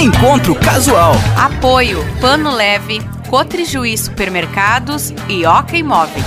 [0.00, 1.12] Encontro Casual.
[1.36, 6.24] Apoio Pano Leve, Cotrijuí Supermercados e Oca Imóveis.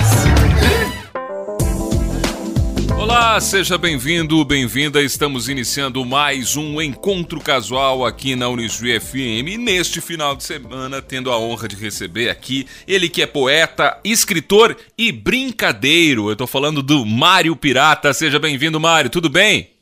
[2.96, 5.02] Olá, seja bem-vindo, bem-vinda.
[5.02, 9.48] Estamos iniciando mais um encontro casual aqui na Unijuí FM.
[9.48, 13.98] E neste final de semana, tendo a honra de receber aqui ele que é poeta,
[14.04, 16.30] escritor e brincadeiro.
[16.30, 18.14] Eu tô falando do Mário Pirata.
[18.14, 19.10] Seja bem-vindo, Mário.
[19.10, 19.73] Tudo bem?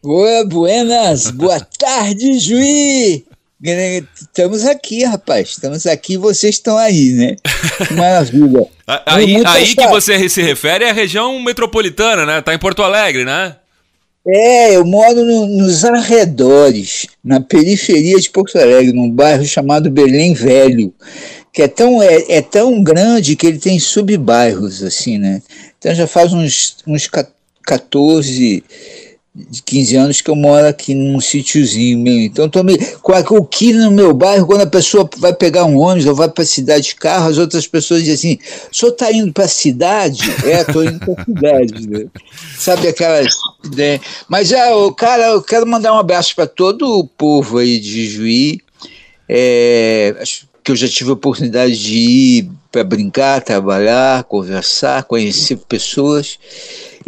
[0.00, 3.24] Boa, buenas, boa tarde, Juí!
[4.14, 5.48] Estamos aqui, rapaz.
[5.48, 7.36] Estamos aqui vocês estão aí, né?
[7.90, 8.64] Maravilha.
[9.04, 12.40] aí aí que você se refere é a região metropolitana, né?
[12.40, 13.56] Tá em Porto Alegre, né?
[14.24, 20.32] É, eu moro no, nos arredores, na periferia de Porto Alegre, num bairro chamado Belém
[20.32, 20.94] Velho,
[21.52, 25.42] que é tão, é, é tão grande que ele tem subbairros, assim, né?
[25.76, 27.10] Então já faz uns, uns
[27.64, 28.62] 14
[29.48, 32.18] de 15 anos que eu moro aqui num sítiozinho meu.
[32.18, 32.60] Então, tô
[33.24, 36.28] com o que no meu bairro, quando a pessoa vai pegar um ônibus ou vai
[36.28, 38.38] para a cidade de carro, as outras pessoas dizem assim:
[38.70, 40.22] o senhor está indo para a cidade?
[40.44, 41.78] É, estou indo para a cidade.
[41.88, 42.06] Né?
[42.58, 43.34] Sabe aquelas.
[43.74, 44.00] Né?
[44.28, 48.60] Mas, é, cara, eu quero mandar um abraço para todo o povo aí de Juí.
[49.28, 55.56] É, acho que eu já tive a oportunidade de ir para brincar, trabalhar, conversar, conhecer
[55.68, 56.38] pessoas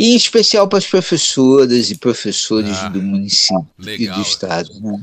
[0.01, 4.71] e em especial para as professoras e professores ah, do município legal, e do estado.
[4.81, 4.99] Né?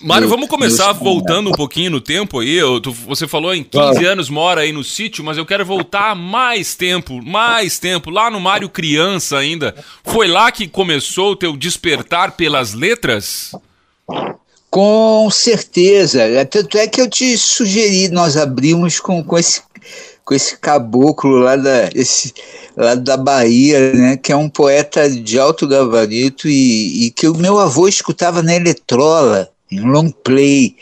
[0.00, 2.54] Mário, vamos começar voltando um pouquinho no tempo aí.
[2.56, 6.16] Eu, tu, você falou em 15 anos mora aí no sítio, mas eu quero voltar
[6.16, 9.74] mais tempo, mais tempo, lá no Mário criança ainda.
[10.02, 13.52] Foi lá que começou o teu despertar pelas letras?
[14.70, 16.22] Com certeza.
[16.46, 19.60] Tanto é que eu te sugeri, nós abrimos com, com esse
[20.24, 22.32] com esse caboclo lá da, esse,
[22.76, 27.36] lá da Bahia, né, que é um poeta de alto gabarito e, e que o
[27.36, 30.76] meu avô escutava na Eletrola, em long play,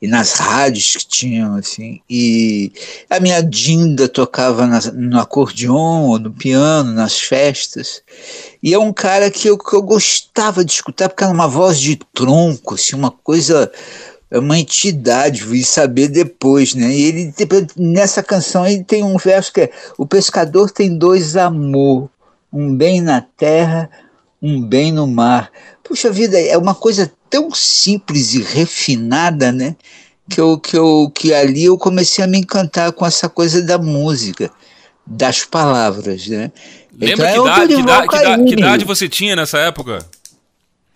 [0.00, 2.72] e nas rádios que tinham, assim, e
[3.08, 8.02] a minha Dinda tocava na, no acordeon ou no piano, nas festas,
[8.60, 11.78] e é um cara que eu, que eu gostava de escutar, porque era uma voz
[11.78, 13.70] de tronco, assim, uma coisa
[14.38, 16.90] uma entidade, vi saber depois, né?
[16.90, 17.34] E ele
[17.76, 22.08] nessa canção ele tem um verso que é: o pescador tem dois amor,
[22.52, 23.90] um bem na terra,
[24.40, 25.50] um bem no mar.
[25.84, 29.76] Puxa vida, é uma coisa tão simples e refinada, né?
[30.28, 33.76] Que eu, que eu que ali eu comecei a me encantar com essa coisa da
[33.76, 34.50] música,
[35.06, 36.50] das palavras, né?
[36.98, 40.06] Lembra então, que, é idade, que, idade, que idade você tinha nessa época?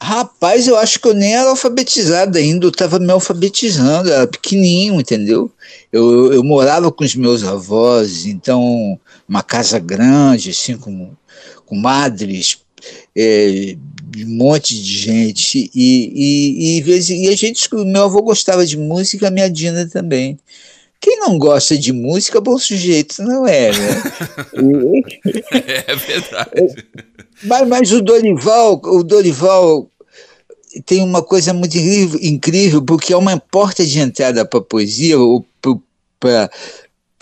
[0.01, 5.01] Rapaz, eu acho que eu nem era alfabetizado ainda, eu estava me alfabetizando, era pequenininho,
[5.01, 5.51] entendeu?
[5.91, 11.13] Eu, eu morava com os meus avós, então, uma casa grande, assim, com,
[11.65, 12.59] com madres,
[13.17, 13.75] é,
[14.19, 19.31] um monte de gente, e, e, e, e a gente, meu avô gostava de música,
[19.31, 20.39] minha Dina também.
[21.01, 24.03] Quem não gosta de música, bom sujeito não é, né?
[25.87, 26.87] é verdade.
[27.43, 29.91] Mas, mas o Dorival, o Dorival
[30.85, 35.17] tem uma coisa muito incrível, porque é uma porta de entrada para a poesia,
[36.19, 36.51] para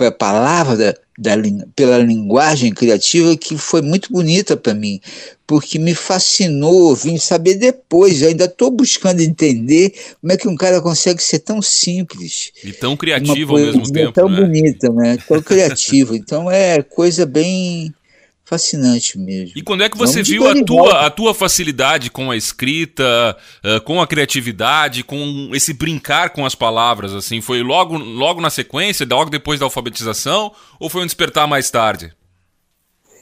[0.09, 1.37] a palavra, da,
[1.77, 5.01] pela linguagem criativa, que foi muito bonita para mim,
[5.47, 10.57] porque me fascinou, vim saber depois, eu ainda estou buscando entender como é que um
[10.57, 12.51] cara consegue ser tão simples.
[12.65, 14.13] E tão criativo ao mesmo tempo.
[14.13, 14.41] Tão né?
[14.41, 15.19] bonita, né?
[15.29, 16.17] Tão criativo.
[16.17, 17.95] Então é coisa bem
[18.55, 19.53] fascinante mesmo.
[19.57, 23.37] E quando é que você Vamos viu a tua, a tua facilidade com a escrita,
[23.65, 27.41] uh, com a criatividade, com esse brincar com as palavras, assim?
[27.41, 32.13] Foi logo, logo na sequência, logo depois da alfabetização, ou foi um despertar mais tarde?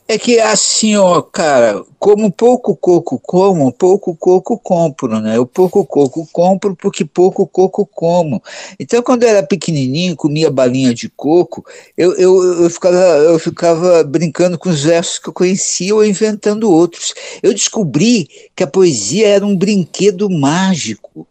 [0.08, 5.36] É que assim, ó, cara, como pouco coco como, pouco coco compro, né?
[5.36, 8.42] Eu pouco coco compro porque pouco coco como.
[8.78, 11.64] Então, quando eu era pequenininho, comia balinha de coco,
[11.96, 16.70] eu, eu, eu, ficava, eu ficava brincando com os versos que eu conhecia ou inventando
[16.70, 17.14] outros.
[17.42, 21.26] Eu descobri que a poesia era um brinquedo mágico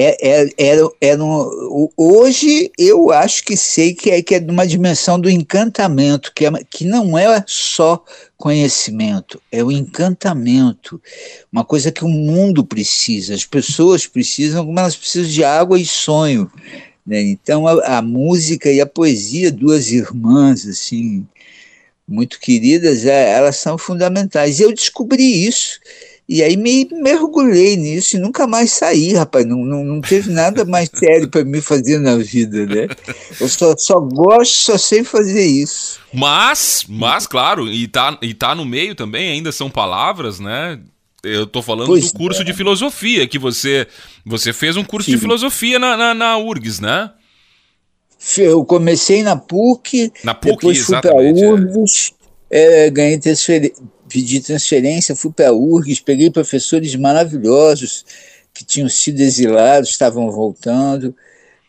[0.00, 4.64] é, é, era, era um, hoje eu acho que sei que é, que é numa
[4.64, 8.04] dimensão do encantamento, que, é, que não é só
[8.36, 11.02] conhecimento, é o encantamento,
[11.50, 15.84] uma coisa que o mundo precisa, as pessoas precisam, como elas precisam de água e
[15.84, 16.48] sonho.
[17.04, 17.20] Né?
[17.22, 21.26] Então a, a música e a poesia, duas irmãs assim,
[22.06, 24.60] muito queridas, é, elas são fundamentais.
[24.60, 25.80] Eu descobri isso
[26.28, 29.46] e aí me mergulhei nisso e nunca mais saí, rapaz.
[29.46, 32.86] Não, não, não teve nada mais sério para me fazer na vida, né?
[33.40, 35.98] Eu só, só gosto, só sei fazer isso.
[36.12, 40.78] Mas, mas, claro, e tá, e tá no meio também, ainda são palavras, né?
[41.22, 42.44] Eu tô falando pois do curso é.
[42.44, 43.86] de filosofia, que você
[44.24, 45.16] você fez um curso Sim.
[45.16, 47.10] de filosofia na, na, na, URGS, né?
[48.36, 52.17] Eu comecei na PUC, na PUC depois fui para a URGS, é.
[52.50, 53.72] É, ganhei transfer...
[54.08, 58.04] pedi transferência, fui para a URGS, peguei professores maravilhosos
[58.54, 61.14] que tinham sido exilados, estavam voltando.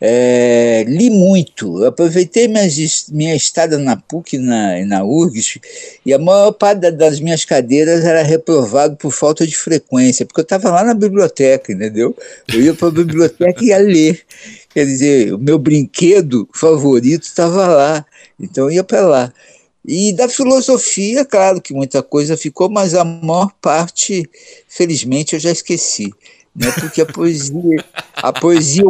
[0.01, 5.59] É, li muito, aproveitei minhas, minha estada na PUC e na, na URGS,
[6.05, 10.43] e a maior parte das minhas cadeiras era reprovado por falta de frequência, porque eu
[10.43, 12.15] estava lá na biblioteca, entendeu?
[12.47, 14.21] Eu ia para a biblioteca e ia ler.
[14.73, 18.05] Quer dizer, o meu brinquedo favorito estava lá,
[18.39, 19.33] então eu ia para lá.
[19.91, 24.29] E da filosofia, claro que muita coisa ficou, mas a maior parte,
[24.67, 26.13] felizmente, eu já esqueci.
[26.55, 26.71] Né?
[26.79, 27.83] Porque a poesia,
[28.17, 28.83] a poesia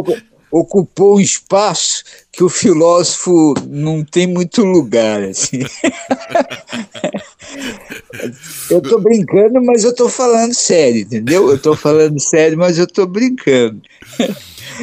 [0.50, 5.22] ocupou um espaço que o filósofo não tem muito lugar.
[5.22, 5.60] Assim.
[8.70, 11.48] eu estou brincando, mas eu estou falando sério, entendeu?
[11.48, 13.80] Eu estou falando sério, mas eu estou brincando.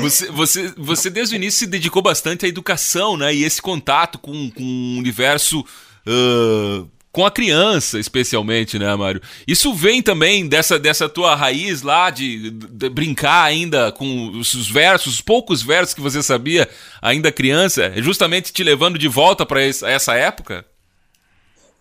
[0.02, 3.36] Você, você, você desde o início se dedicou bastante à educação, né?
[3.36, 5.64] E esse contato com, com o universo
[6.08, 9.22] uh, com a criança, especialmente, né, Mário?
[9.48, 15.16] Isso vem também dessa, dessa tua raiz lá de, de, brincar ainda com os versos,
[15.16, 16.70] os poucos versos que você sabia
[17.02, 20.64] ainda criança, é justamente te levando de volta para essa época?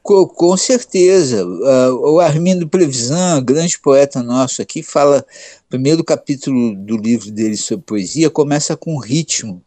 [0.03, 1.45] Com, com certeza.
[1.45, 5.27] Uh, o Armindo Previsan, grande poeta nosso aqui, fala,
[5.69, 9.61] primeiro capítulo do livro dele sobre poesia começa com ritmo.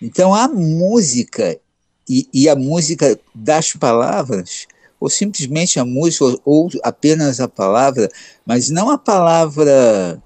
[0.00, 1.60] Então a música
[2.08, 4.66] e, e a música das palavras
[5.02, 8.08] ou simplesmente a música, ou, ou apenas a palavra,
[8.46, 10.22] mas não a palavra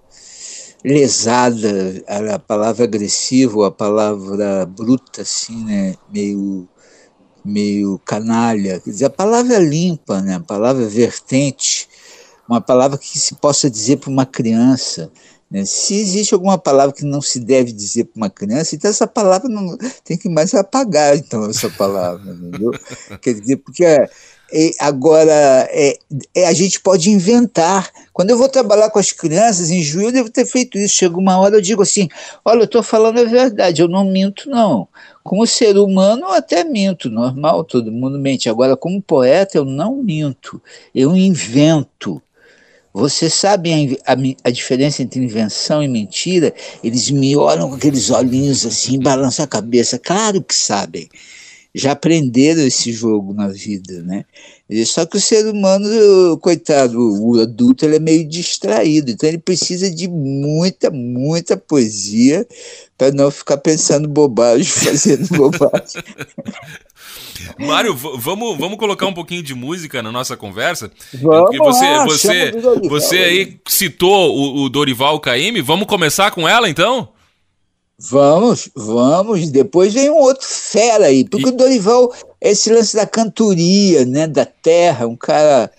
[0.84, 6.69] lesada, a palavra agressiva, a palavra bruta, assim, né, meio,
[7.43, 11.88] meio canalha, quer dizer, a palavra limpa, né, a palavra vertente,
[12.46, 15.11] uma palavra que se possa dizer para uma criança?
[15.64, 19.48] Se existe alguma palavra que não se deve dizer para uma criança, então essa palavra
[19.48, 22.72] não tem que mais apagar, então, essa palavra, entendeu?
[23.20, 23.84] Quer dizer, porque
[24.52, 25.98] é, agora, é,
[26.34, 27.90] é, a gente pode inventar.
[28.12, 30.94] Quando eu vou trabalhar com as crianças, em julho eu devo ter feito isso.
[30.94, 32.08] Chega uma hora eu digo assim:
[32.44, 34.87] olha, eu estou falando a verdade, eu não minto, não.
[35.25, 38.48] Como ser humano, eu até minto, normal, todo mundo mente.
[38.48, 40.62] Agora, como poeta, eu não minto,
[40.94, 42.22] eu invento.
[42.96, 43.75] Você sabe
[44.06, 46.54] a, a, a, diferença entre invenção e mentira?
[46.82, 49.98] Eles me olham com aqueles olhinhos assim, balançam a cabeça.
[49.98, 51.06] Claro que sabem
[51.76, 54.25] já aprenderam esse jogo na vida, né?
[54.85, 59.89] Só que o ser humano, coitado, o adulto, ele é meio distraído, então ele precisa
[59.89, 62.45] de muita, muita poesia
[62.99, 66.03] para não ficar pensando bobagem, fazendo bobagem.
[67.59, 70.91] Mário, vamos, vamos colocar um pouquinho de música na nossa conversa?
[71.15, 72.53] Vamos Porque você, lá, você,
[72.89, 77.11] você aí citou o, o Dorival Caymmi, vamos começar com ela então?
[77.98, 79.50] Vamos, vamos.
[79.50, 81.52] Depois vem um outro fera aí, porque e...
[81.52, 85.70] o Dorival, esse lance da cantoria, né, da terra, um cara,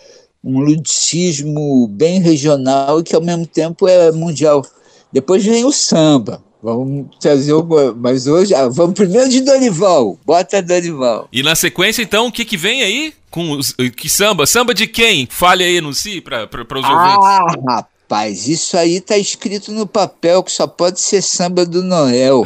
[0.43, 4.65] um ludicismo bem regional e que ao mesmo tempo é mundial.
[5.11, 6.43] Depois vem o samba.
[6.61, 10.17] Vamos trazer uma, mas hoje, ah, vamos primeiro de Dorival.
[10.25, 11.29] Bota Dorival.
[11.31, 13.13] E na sequência, então, o que que vem aí?
[13.29, 14.47] Com os, que samba?
[14.47, 15.27] Samba de quem?
[15.29, 17.65] Fale aí si para os ouvintes.
[17.69, 22.45] Ah, rapaz isso aí tá escrito no papel que só pode ser samba do Noel,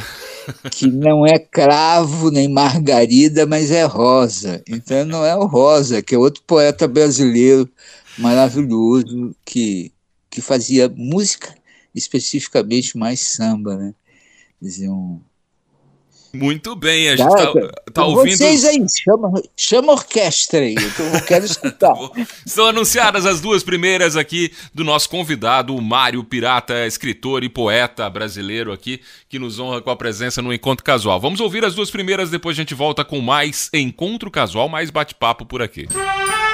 [0.72, 4.64] que não é cravo nem margarida, mas é rosa.
[4.68, 7.70] Então é o Rosa, que é outro poeta brasileiro
[8.18, 9.92] maravilhoso que,
[10.32, 11.56] que fazia música,
[11.94, 13.94] especificamente mais samba, né?
[14.60, 15.20] Dizer, um,
[16.34, 17.54] muito bem, a gente tá,
[17.94, 18.38] tá ouvindo.
[18.38, 21.94] Vocês aí, chama, chama a orquestra aí, eu quero escutar.
[22.46, 28.10] São anunciadas as duas primeiras aqui do nosso convidado, o Mário Pirata, escritor e poeta
[28.10, 31.20] brasileiro aqui, que nos honra com a presença no Encontro Casual.
[31.20, 35.46] Vamos ouvir as duas primeiras, depois a gente volta com mais Encontro Casual, mais bate-papo
[35.46, 35.88] por aqui.
[35.92, 36.51] Música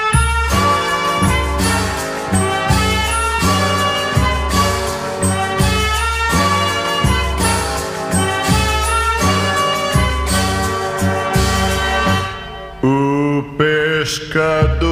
[13.42, 14.88] pescador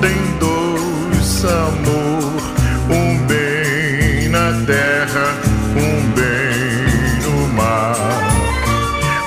[0.00, 2.42] tem dois amor,
[2.90, 5.36] um bem na terra,
[5.76, 7.96] um bem no mar.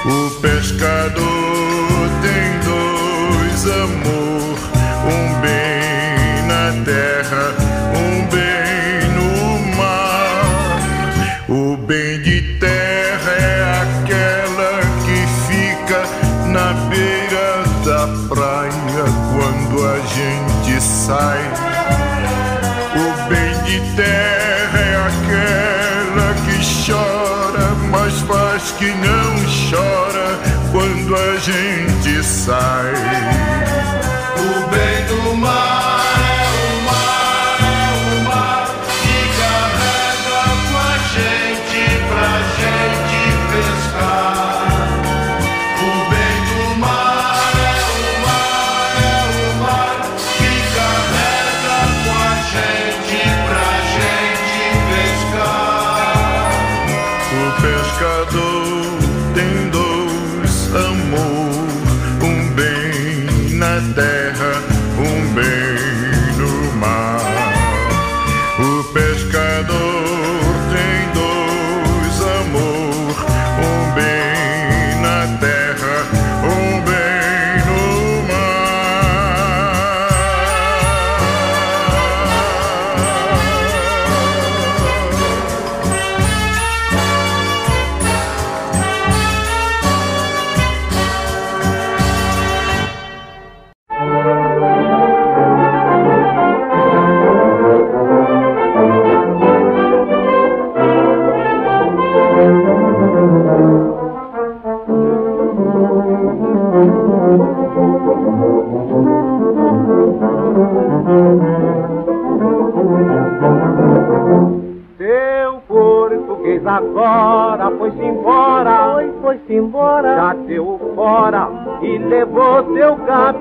[0.06, 4.58] O pescador tem dois amor,
[5.06, 7.69] um bem na terra,
[21.10, 21.42] sai.
[22.96, 29.32] O bem de terra é aquela que chora, mas faz que não
[29.70, 30.40] chora
[30.72, 33.19] quando a gente sai.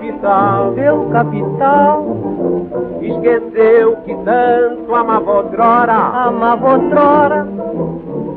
[0.09, 2.07] Capital, seu capital.
[3.03, 7.47] Esqueceu que tanto amava outrora, amava outrora.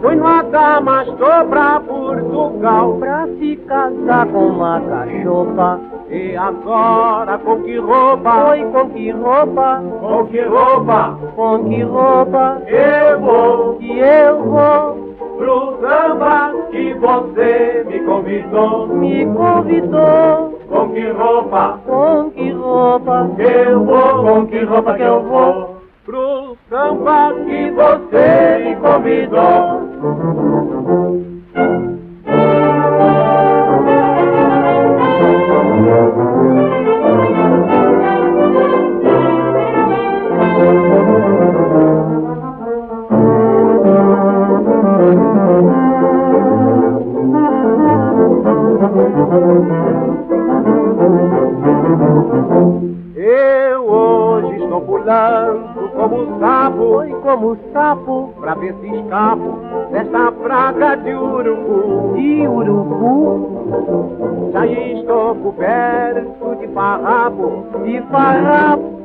[0.01, 5.79] Foi no Damastor pra Portugal pra se casar com uma cachorra.
[6.09, 8.49] E agora com que roupa?
[8.49, 9.83] Oi, com que roupa?
[10.01, 11.17] Com que roupa?
[11.35, 12.61] Com que roupa?
[12.67, 18.87] Eu vou, que eu vou pro samba que você me convidou.
[18.87, 20.59] Me convidou.
[20.67, 21.79] Com que roupa?
[21.85, 23.29] Com que roupa?
[23.37, 24.23] Eu vou.
[24.23, 25.70] Com que roupa que eu vou?
[26.05, 29.91] Pro samba que você me convidou.
[53.15, 55.70] Eu hoje estou pulando
[56.01, 59.59] como sapo e como sapo pra ver se escapo
[59.91, 62.13] desta praga de urubu.
[62.15, 64.51] De urubu?
[64.51, 69.01] Já estou coberto de farrapo, de farrapo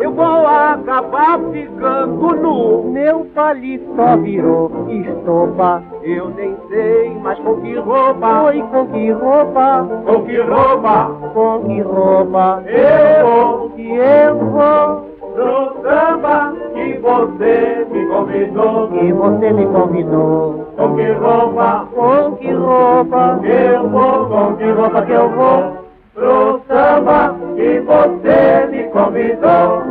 [0.00, 2.90] eu vou acabar ficando nu.
[2.90, 5.82] Meu paletó virou estopa.
[6.02, 8.44] Eu nem sei mais com que roupa.
[8.44, 9.86] Oi, com que roupa?
[10.06, 11.10] Com que roupa?
[11.34, 12.62] Com que roupa?
[12.66, 15.09] Eu vou, que eu vou.
[15.36, 18.88] No samba que você me convidou.
[18.88, 20.72] Que você me convidou.
[20.76, 21.88] Com que roupa?
[21.94, 23.40] Com que roupa?
[23.44, 25.80] Eu vou, com que roupa que eu vou?
[26.14, 29.82] pro samba que você me convidou.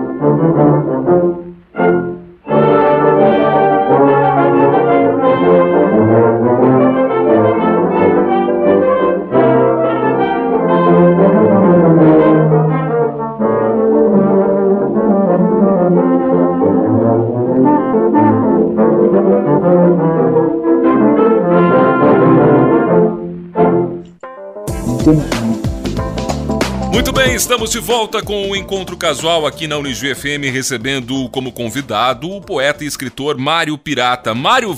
[26.93, 31.51] Muito bem, estamos de volta com o encontro casual aqui na Unijuí FM, recebendo como
[31.51, 34.35] convidado o poeta e escritor Mário Pirata.
[34.35, 34.75] Mário,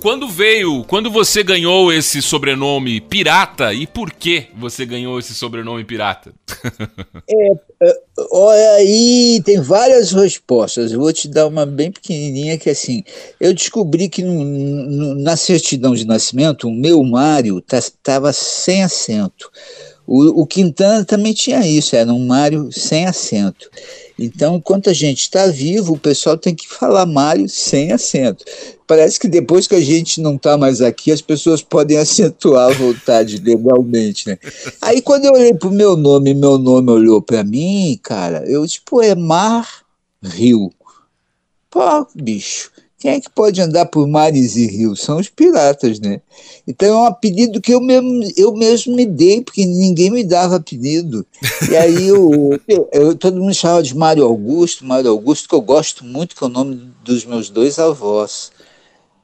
[0.00, 5.84] quando veio, quando você ganhou esse sobrenome Pirata e por que você ganhou esse sobrenome
[5.84, 6.32] Pirata?
[7.28, 7.52] é,
[7.82, 10.92] é, olha aí, tem várias respostas.
[10.92, 13.02] Eu vou te dar uma bem pequenininha que assim,
[13.40, 18.82] eu descobri que no, no, na certidão de nascimento o meu Mário estava tá, sem
[18.82, 19.50] acento.
[20.06, 23.70] O, o Quintana também tinha isso, era um Mário sem acento.
[24.18, 28.44] Então, enquanto a gente está vivo, o pessoal tem que falar Mário sem acento.
[28.86, 32.74] Parece que depois que a gente não está mais aqui, as pessoas podem acentuar à
[32.74, 34.38] vontade legalmente, né?
[34.80, 38.66] Aí quando eu olhei para o meu nome, meu nome olhou para mim, cara, eu
[38.66, 39.68] tipo, é Mar
[40.22, 40.70] Rio.
[41.68, 42.70] Pô, bicho.
[43.04, 45.02] Quem é que pode andar por mares e rios?
[45.02, 46.22] São os piratas, né?
[46.66, 50.56] Então é um apelido que eu mesmo, eu mesmo me dei, porque ninguém me dava
[50.56, 51.26] apelido.
[51.70, 52.58] E aí eu,
[52.90, 56.46] eu, todo mundo chamava de Mário Augusto, Mário Augusto, que eu gosto muito, que é
[56.46, 58.50] o nome dos meus dois avós.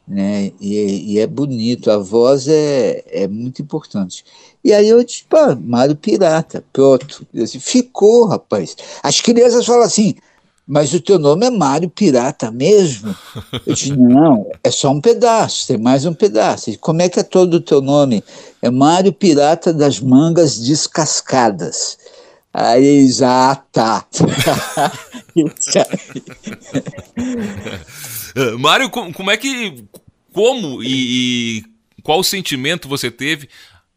[0.06, 0.52] né?
[0.60, 4.26] E, e, é bonito, a voz é, é muito importante.
[4.62, 7.26] E aí eu disse, pá, Mário Pirata, pronto.
[7.32, 8.76] Disse, Ficou, rapaz.
[9.02, 10.16] As crianças falam assim,
[10.70, 13.12] mas o teu nome é Mário Pirata mesmo?
[13.66, 16.78] Eu disse, não, é só um pedaço, tem mais um pedaço.
[16.78, 18.22] Como é que é todo o teu nome?
[18.62, 21.98] É Mário Pirata das Mangas Descascadas.
[22.54, 24.06] Aí eles, ah, tá.
[28.60, 29.84] Mário, como é que.
[30.32, 31.64] Como e, e
[32.04, 33.48] qual sentimento você teve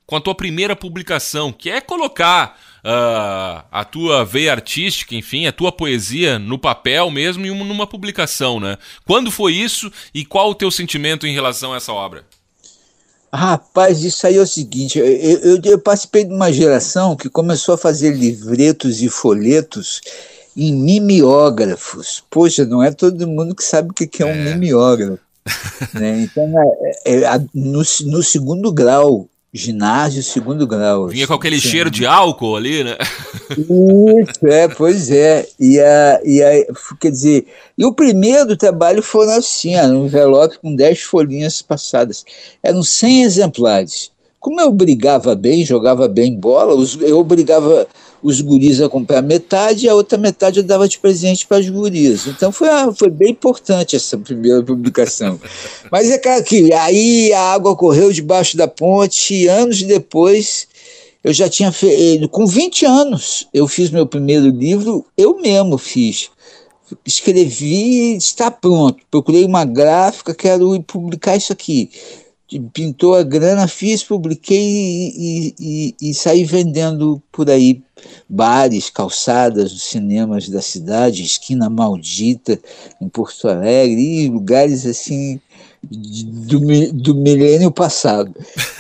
[0.08, 5.52] com a tua primeira publicação, que é colocar uh, a tua veia artística, enfim, a
[5.52, 8.78] tua poesia no papel mesmo e numa publicação, né?
[9.06, 12.26] Quando foi isso e qual o teu sentimento em relação a essa obra?
[13.34, 17.74] Rapaz, isso aí é o seguinte: eu, eu, eu, participei de uma geração que começou
[17.74, 20.02] a fazer livretos e folhetos
[20.56, 22.24] em mimeógrafos.
[22.30, 24.54] Poxa, não é todo mundo que sabe o que é um é.
[24.54, 25.18] mimeógrafo.
[25.96, 26.22] né?
[26.22, 26.54] Então,
[27.06, 31.08] é, é, no, no segundo grau, ginásio segundo grau.
[31.08, 32.98] Vinha com aquele cheiro de álcool ali, né?
[33.52, 35.48] Isso, é, pois é.
[35.60, 40.76] E, a, e a, quer dizer, e o primeiro trabalho foi assim, um envelope com
[40.76, 42.26] 10 folhinhas passadas.
[42.64, 44.12] Eram 100 exemplares.
[44.40, 47.88] Como eu brigava bem, jogava bem bola, eu obrigava
[48.24, 51.70] os guris a comprar metade e a outra metade eu dava de presente para as
[51.70, 52.26] gurias.
[52.26, 55.40] Então foi, foi bem importante essa primeira publicação.
[55.92, 60.68] Mas é claro que aí a água correu debaixo da ponte e anos depois
[61.22, 66.30] eu já tinha feito, com 20 anos eu fiz meu primeiro livro, eu mesmo fiz.
[67.06, 69.04] Escrevi, está pronto.
[69.10, 71.90] Procurei uma gráfica, quero publicar isso aqui
[72.60, 74.60] pintou a grana, fiz, publiquei
[75.16, 77.82] e, e, e, saí vendendo por aí
[78.28, 82.60] bares, calçadas, cinemas da cidade, esquina maldita
[83.02, 85.40] em Porto Alegre e lugares assim
[85.84, 86.60] do,
[86.92, 88.34] do milênio passado.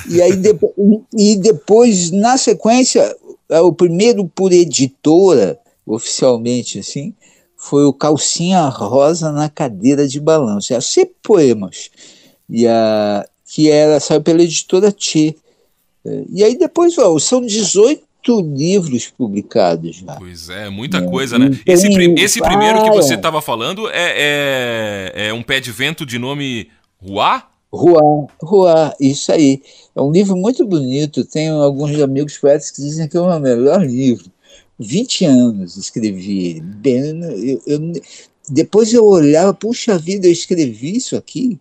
[0.09, 0.73] E aí depois,
[1.17, 3.15] e depois na sequência
[3.49, 7.13] o primeiro por editora oficialmente assim
[7.63, 10.73] foi o Calcinha Rosa na cadeira de balanço.
[10.73, 11.89] É sempre poemas.
[12.49, 15.35] E a, que era, saiu pela editora T.
[16.03, 18.01] É, e aí depois, ó, são 18
[18.41, 20.15] livros publicados já.
[20.15, 21.51] Pois é, muita é, coisa, né?
[21.63, 21.87] Esse,
[22.17, 26.67] esse primeiro que você estava falando é, é, é, um pé de vento de nome
[26.99, 27.47] Ruá?
[27.71, 29.61] Ruá, Ruá, isso aí.
[29.95, 31.23] É um livro muito bonito.
[31.23, 34.31] Tenho alguns amigos poetas que dizem que é o meu melhor livro.
[34.79, 36.61] 20 anos escrevi ele.
[36.61, 37.79] Bem, eu, eu,
[38.49, 41.59] depois eu olhava, puxa vida, eu escrevi isso aqui.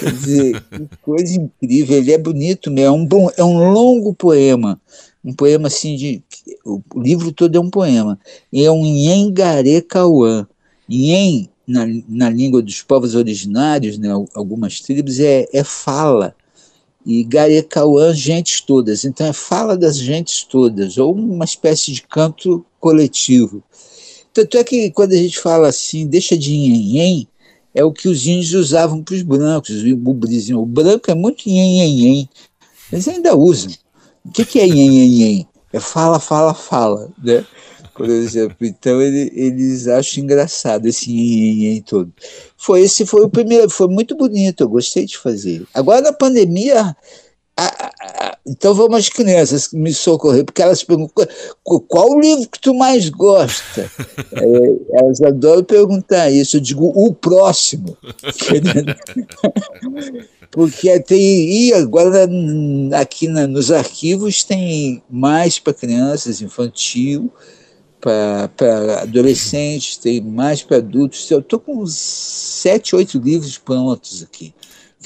[0.00, 1.98] Quer dizer, que coisa incrível.
[1.98, 2.86] Ele é bonito mesmo.
[2.86, 4.80] É um, bom, é um longo poema.
[5.24, 6.22] Um poema assim de.
[6.64, 8.18] O livro todo é um poema.
[8.52, 10.46] E é um Nhengare Cauã.
[10.88, 16.34] Nhen, na, na língua dos povos originários, né, algumas tribos, é, é fala.
[17.04, 19.04] E Garecauã, gentes todas.
[19.04, 23.62] Então é fala das gentes todas, ou uma espécie de canto coletivo.
[24.36, 27.26] Tanto é que quando a gente fala assim, deixa de nhen,
[27.74, 30.60] é o que os índios usavam para os brancos, o bubrizinho.
[30.60, 32.28] O branco é muito nhen,
[32.92, 33.72] eles ainda usam.
[34.22, 35.48] O que, que é nhen?
[35.72, 37.46] É fala, fala, fala, né?
[37.94, 42.12] Por exemplo, então ele, eles acham engraçado esse nhen todo.
[42.58, 45.66] Foi esse foi o primeiro, foi muito bonito, eu gostei de fazer.
[45.72, 46.94] Agora na pandemia
[48.46, 51.26] então vamos às crianças me socorrer, porque elas perguntam
[51.64, 53.90] qual livro que tu mais gosta?
[54.32, 56.58] é, elas adoram perguntar isso.
[56.58, 57.96] Eu digo o próximo.
[60.52, 61.18] porque tem.
[61.20, 62.28] E agora
[63.00, 67.32] aqui na, nos arquivos tem mais para crianças, infantil,
[67.98, 71.28] para adolescentes, tem mais para adultos.
[71.30, 74.54] Eu estou com sete, oito livros prontos aqui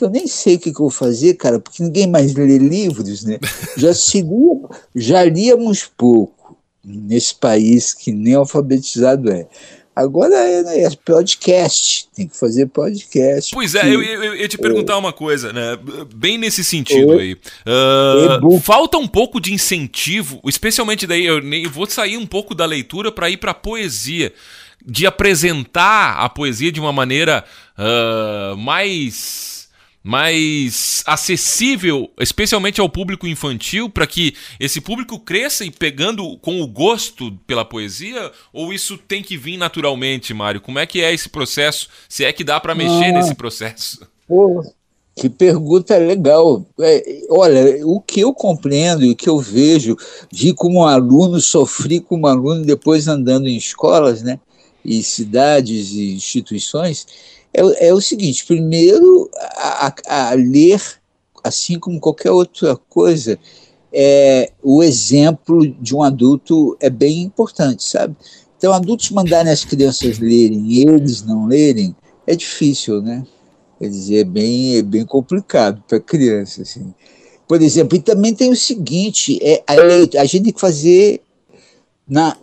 [0.00, 2.56] que eu nem sei o que, que eu vou fazer, cara, porque ninguém mais lê
[2.56, 3.38] livros, né?
[3.76, 9.46] Já, se lia, já líamos pouco nesse país que nem alfabetizado é.
[9.94, 13.52] Agora é, né, é, podcast, tem que fazer podcast.
[13.52, 15.78] Pois é, eu, eu, eu ia te perguntar é, uma coisa, né?
[16.14, 17.34] Bem nesse sentido aí.
[17.34, 22.64] Uh, falta um pouco de incentivo, especialmente daí, eu, eu vou sair um pouco da
[22.64, 24.32] leitura para ir para poesia,
[24.82, 27.44] de apresentar a poesia de uma maneira
[27.76, 29.59] uh, mais
[30.02, 36.66] mais acessível, especialmente ao público infantil, para que esse público cresça e pegando com o
[36.66, 38.32] gosto pela poesia?
[38.52, 40.60] Ou isso tem que vir naturalmente, Mário?
[40.60, 41.88] Como é que é esse processo?
[42.08, 44.06] Se é que dá para mexer ah, nesse processo?
[44.26, 44.64] Pô,
[45.14, 46.64] que pergunta legal.
[46.80, 49.96] É, olha, o que eu compreendo e o que eu vejo,
[50.32, 54.40] vi como aluno, sofri como aluno depois andando em escolas, né?
[54.82, 57.06] E cidades e instituições
[57.52, 60.82] é, é o seguinte: primeiro, a, a, a ler,
[61.42, 63.38] assim como qualquer outra coisa,
[63.92, 68.16] é, o exemplo de um adulto é bem importante, sabe?
[68.56, 73.24] Então, adultos mandarem as crianças lerem e eles não lerem é difícil, né?
[73.78, 76.94] Quer dizer, é bem, é bem complicado para criança, assim.
[77.48, 81.22] Por exemplo, e também tem o seguinte, é, a, a gente tem que fazer
[82.06, 82.36] na,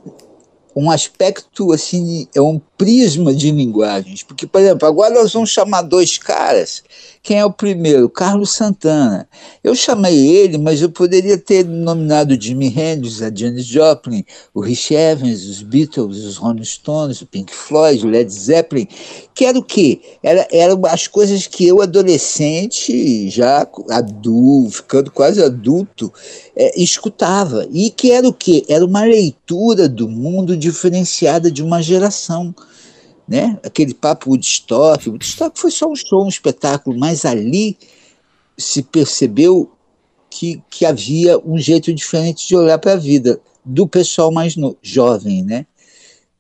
[0.76, 4.24] um aspecto assim, é um prisma de linguagens.
[4.24, 6.84] Porque, por exemplo, agora nós vamos chamar dois caras.
[7.24, 8.10] Quem é o primeiro?
[8.10, 9.28] Carlos Santana.
[9.62, 14.94] Eu chamei ele, mas eu poderia ter nominado Jimi Hendrix, a Janis Joplin, o Rich
[14.94, 18.88] Evans, os Beatles, os Rolling Stones, o Pink Floyd, o Led Zeppelin,
[19.34, 20.00] que era o quê?
[20.24, 26.14] Era, eram as coisas que eu, adolescente, já adulto, ficando quase adulto,
[26.56, 27.68] é, escutava.
[27.72, 28.64] E que era o quê?
[28.70, 32.56] Era uma leitura do mundo diferenciada de uma geração
[33.28, 33.60] né?
[33.64, 37.78] Aquele papo Woodstock, Woodstock foi só um show, um espetáculo, mas ali
[38.58, 39.72] se percebeu
[40.30, 44.78] que, que havia um jeito diferente de olhar para a vida do pessoal mais no,
[44.82, 45.66] jovem, né?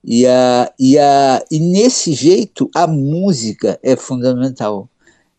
[0.04, 4.90] E, a, e, a, e nesse jeito a música é fundamental.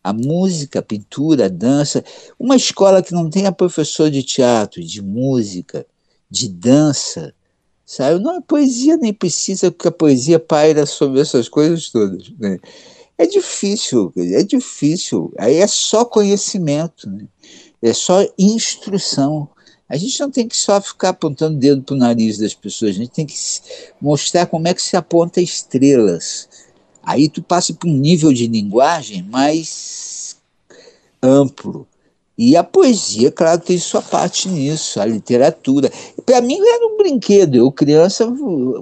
[0.03, 2.03] A música, a pintura, a dança.
[2.39, 5.85] Uma escola que não tenha professor de teatro, de música,
[6.29, 7.33] de dança,
[7.89, 8.19] Sabe?
[8.19, 12.29] Não, a poesia nem precisa, porque a poesia paira sobre essas coisas todas.
[12.37, 12.59] Né?
[13.17, 15.33] É difícil, é difícil.
[15.39, 17.25] Aí é só conhecimento, né?
[17.81, 19.49] é só instrução.
[19.89, 22.91] A gente não tem que só ficar apontando o dedo para o nariz das pessoas,
[22.91, 23.33] a gente tem que
[23.99, 26.47] mostrar como é que se aponta estrelas.
[27.01, 30.37] Aí tu passa para um nível de linguagem mais
[31.23, 31.87] amplo.
[32.41, 35.91] E a poesia, claro, tem sua parte nisso, a literatura.
[36.25, 37.55] Para mim era um brinquedo.
[37.55, 38.33] Eu, criança,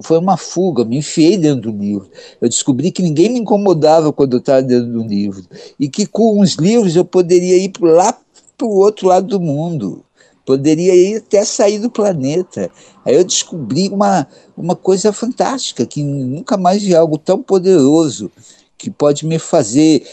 [0.04, 2.08] foi uma fuga, me enfiei dentro do livro.
[2.40, 5.44] Eu descobri que ninguém me incomodava quando eu estava dentro do livro.
[5.76, 8.16] E que com os livros eu poderia ir lá
[8.56, 10.04] para o outro lado do mundo.
[10.46, 12.70] Poderia ir até sair do planeta.
[13.04, 18.30] Aí eu descobri uma, uma coisa fantástica, que nunca mais vi algo tão poderoso,
[18.76, 20.06] que pode me fazer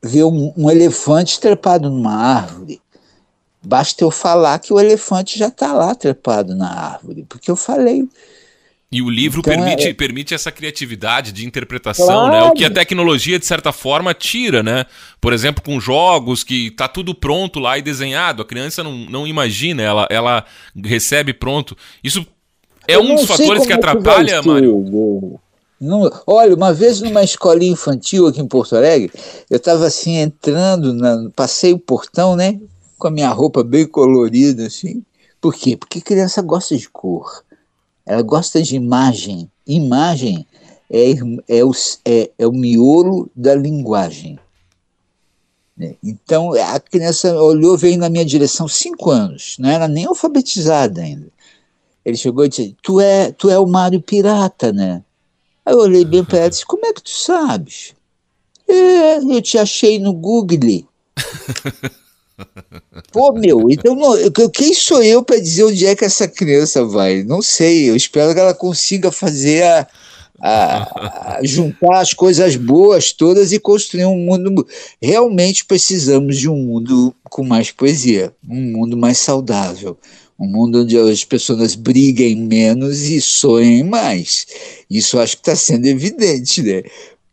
[0.00, 2.80] ver um, um elefante trepado numa árvore
[3.64, 8.08] Basta eu falar que o elefante já está lá trepado na árvore, porque eu falei.
[8.90, 9.94] E o livro então, permite, é...
[9.94, 12.32] permite essa criatividade de interpretação, claro.
[12.32, 12.42] né?
[12.42, 14.84] O que a tecnologia, de certa forma, tira, né?
[15.18, 18.42] Por exemplo, com jogos que tá tudo pronto lá e desenhado.
[18.42, 20.44] A criança não, não imagina, ela, ela
[20.84, 21.74] recebe pronto.
[22.04, 22.26] Isso
[22.86, 25.40] é eu um dos fatores que atrapalha, Mário.
[25.80, 29.10] Não, olha, uma vez numa escolinha infantil aqui em Porto Alegre,
[29.50, 32.60] eu estava assim entrando, na, passei o portão, né?
[33.02, 35.04] Com a minha roupa bem colorida, assim.
[35.40, 35.76] Por quê?
[35.76, 37.44] Porque criança gosta de cor.
[38.06, 39.50] Ela gosta de imagem.
[39.66, 40.46] Imagem
[40.88, 41.10] é,
[41.48, 41.72] é, o,
[42.04, 44.38] é, é o miolo da linguagem.
[45.76, 45.96] Né?
[46.00, 51.26] Então, a criança olhou, veio na minha direção, cinco anos, não era nem alfabetizada ainda.
[52.04, 55.02] Ele chegou e disse: Tu é, tu é o Mário Pirata, né?
[55.66, 57.96] Aí eu olhei bem para ela e disse: Como é que tu sabes?
[58.68, 60.86] É, eu te achei no Google.
[63.12, 64.14] Pô, meu, então não,
[64.52, 67.22] quem sou eu para dizer onde é que essa criança vai?
[67.22, 69.86] Não sei, eu espero que ela consiga fazer a,
[70.42, 74.66] a, a, juntar as coisas boas todas e construir um mundo.
[75.00, 79.96] Realmente precisamos de um mundo com mais poesia, um mundo mais saudável,
[80.38, 84.46] um mundo onde as pessoas briguem menos e sonhem mais.
[84.90, 86.82] Isso acho que está sendo evidente, né?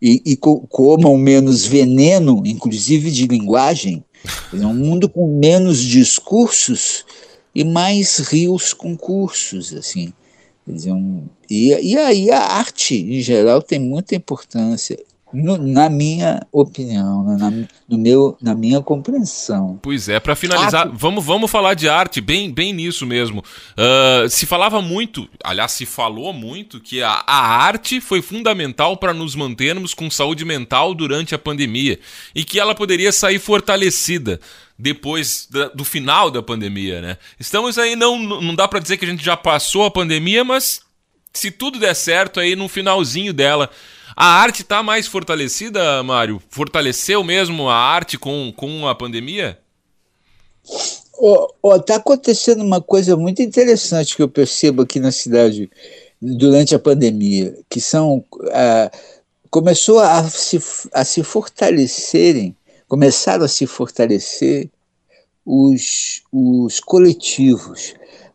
[0.02, 4.04] E, e comam menos veneno, inclusive de linguagem,
[4.54, 7.06] é um mundo com menos discursos
[7.54, 10.14] e mais rios com cursos, assim.
[10.68, 15.00] Dizer, um, e, e aí a arte, em geral, tem muita importância
[15.34, 19.80] no, na minha opinião, né, na, no meu, na minha compreensão.
[19.82, 20.96] Pois é, para finalizar, arte...
[20.96, 23.40] vamos, vamos falar de arte, bem, bem nisso mesmo.
[23.40, 29.14] Uh, se falava muito, aliás, se falou muito, que a, a arte foi fundamental para
[29.14, 32.00] nos mantermos com saúde mental durante a pandemia
[32.34, 34.40] e que ela poderia sair fortalecida
[34.78, 37.18] depois da, do final da pandemia, né?
[37.40, 40.82] Estamos aí, não, não dá para dizer que a gente já passou a pandemia, mas
[41.34, 43.70] se tudo der certo aí no finalzinho dela
[44.20, 46.42] a arte está mais fortalecida, Mário?
[46.50, 49.58] Fortaleceu mesmo a arte com, com a pandemia?
[51.80, 55.72] Está acontecendo uma coisa muito interessante que eu percebo aqui na cidade
[56.22, 58.92] durante a pandemia, que são ah,
[59.50, 60.62] começou a se,
[60.94, 62.54] a se fortalecerem,
[62.90, 64.70] começaram a se fortalecer
[65.46, 67.94] os, os coletivos.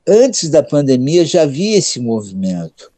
[0.09, 2.94] Antes da pandemia já havia esse movimento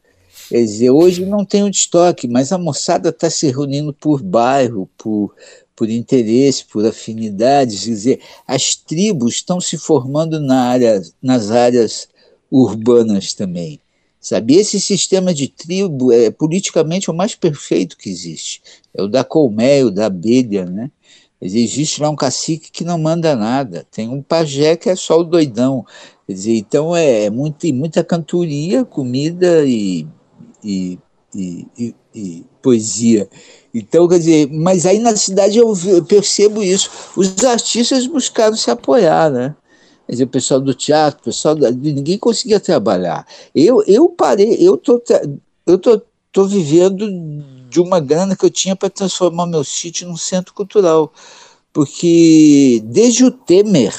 [0.48, 4.88] Quer dizer, hoje não tem um estoque, mas a moçada está se reunindo por bairro,
[4.96, 5.34] por,
[5.74, 7.84] por interesse, por afinidades.
[7.84, 12.08] Quer dizer, as tribos estão se formando na área, nas áreas
[12.50, 13.80] urbanas também.
[14.20, 14.54] Sabe?
[14.54, 18.62] Esse sistema de tribo é politicamente o mais perfeito que existe.
[18.94, 20.90] É o da colmeia, o da abelha, né?
[21.40, 25.24] Existe lá um cacique que não manda nada, tem um pajé que é só o
[25.24, 25.84] doidão.
[26.26, 30.06] Quer dizer, então é, é muito, muita cantoria, comida e,
[30.66, 30.98] e,
[31.34, 33.28] e, e, poesia.
[33.72, 35.72] Então, quer dizer, mas aí na cidade eu
[36.08, 36.90] percebo isso.
[37.16, 39.54] Os artistas buscaram se apoiar, né?
[40.06, 43.26] Quer dizer, o pessoal do teatro, o pessoal da, ninguém conseguia trabalhar.
[43.54, 45.02] Eu, eu parei, eu tô,
[45.66, 46.02] eu tô,
[46.32, 47.08] tô vivendo
[47.68, 51.12] de uma grana que eu tinha para transformar meu sítio num centro cultural.
[51.72, 53.94] Porque desde o Temer,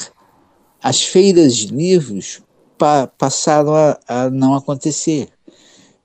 [0.81, 2.41] as feiras de livros
[2.77, 5.29] pa passaram a, a, não acontecer.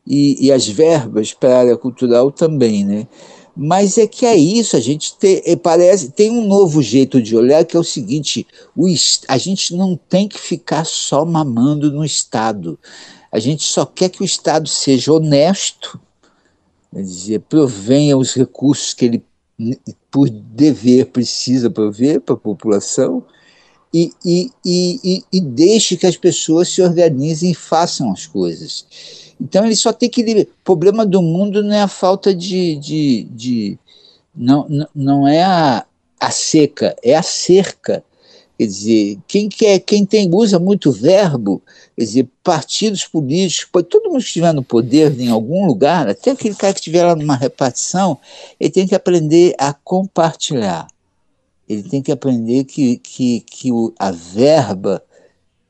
[0.06, 3.06] E, e as verbas para a área cultural também, né?
[3.54, 7.36] Mas é que é isso, a gente tem, é, parece, tem um novo jeito de
[7.36, 8.86] olhar que é o seguinte: o,
[9.28, 12.78] a gente não tem que ficar só mamando no Estado.
[13.30, 16.00] A gente só quer que o Estado seja honesto,
[16.92, 19.24] quer dizer, provenha os recursos que ele,
[20.10, 23.24] por dever, precisa prover para a população
[23.92, 28.86] e, e, e, e, deixe que as pessoas se organizem e façam as coisas.
[29.42, 30.22] Então ele só tem que.
[30.22, 32.76] O problema do mundo não é a falta de.
[32.76, 33.78] de, de
[34.32, 35.84] não, não é a,
[36.20, 38.04] a seca, é a cerca.
[38.56, 41.60] Quer dizer, quem, quer, quem tem, usa muito verbo,
[41.96, 46.54] quer dizer, partidos políticos, todo mundo que estiver no poder em algum lugar, até aquele
[46.54, 48.18] cara que estiver lá numa repartição,
[48.60, 50.86] ele tem que aprender a compartilhar.
[51.68, 55.02] Ele tem que aprender que, que, que o, a verba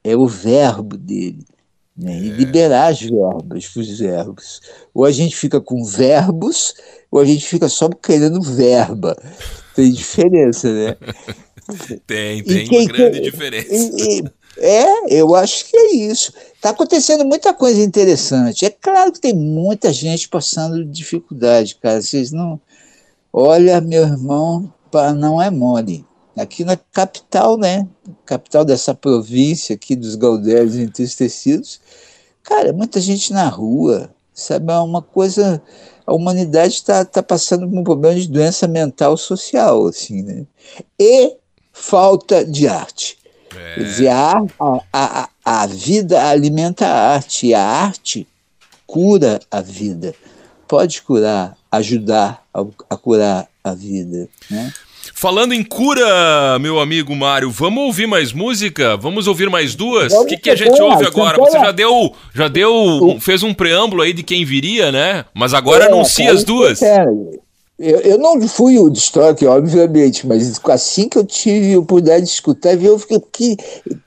[0.05, 1.47] é o verbo dele
[1.97, 2.19] né?
[2.19, 2.33] e é.
[2.33, 4.61] liberar as verbas os verbos.
[4.95, 6.75] Ou a gente fica com verbos,
[7.11, 9.17] ou a gente fica só querendo verba.
[9.75, 10.97] Tem diferença, né?
[12.07, 13.69] tem, tem quem, uma grande diferença.
[13.71, 14.25] E, e,
[14.59, 16.33] é, eu acho que é isso.
[16.55, 18.65] Está acontecendo muita coisa interessante.
[18.65, 22.01] É claro que tem muita gente passando dificuldade, cara.
[22.01, 22.61] Vocês não.
[23.33, 24.73] Olha, meu irmão,
[25.17, 26.05] não é mole
[26.37, 27.87] aqui na capital, né?
[28.25, 31.81] Capital dessa província aqui dos Gaudérios entristecidos.
[32.43, 34.73] Cara, muita gente na rua, sabe?
[34.73, 35.63] É uma coisa.
[36.07, 40.47] A humanidade está tá passando por um problema de doença mental social, assim, né?
[40.99, 41.37] E
[41.73, 43.19] falta de arte.
[43.55, 43.75] É.
[43.75, 48.27] Quer dizer, a, a, a, a vida alimenta a arte, e a arte
[48.87, 50.15] cura a vida.
[50.67, 54.73] Pode curar, ajudar a, a curar a vida, né?
[55.15, 58.97] Falando em cura, meu amigo Mário, vamos ouvir mais música?
[58.97, 60.13] Vamos ouvir mais duas?
[60.13, 61.39] O que, que a gente ouve agora?
[61.39, 65.25] Você já deu, já deu, fez um preâmbulo aí de quem viria, né?
[65.35, 66.81] Mas agora é, anuncia as duas.
[67.83, 72.31] Eu, eu não fui o Stock, obviamente, mas assim que eu tive a oportunidade de
[72.31, 73.57] escutar, eu fiquei que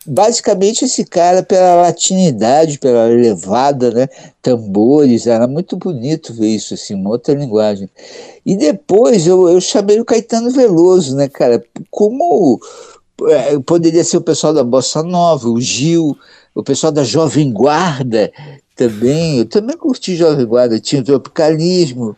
[0.05, 4.07] basicamente esse cara, pela latinidade, pela levada, né,
[4.41, 7.89] tambores, era muito bonito ver isso, assim, uma outra linguagem.
[8.45, 11.61] E depois eu, eu chamei o Caetano Veloso, né, cara,
[11.91, 12.57] como
[13.27, 16.15] é, poderia ser o pessoal da Bossa Nova, o Gil,
[16.53, 18.31] o pessoal da Jovem Guarda
[18.73, 22.15] também, eu também curti Jovem Guarda, tinha o Tropicalismo,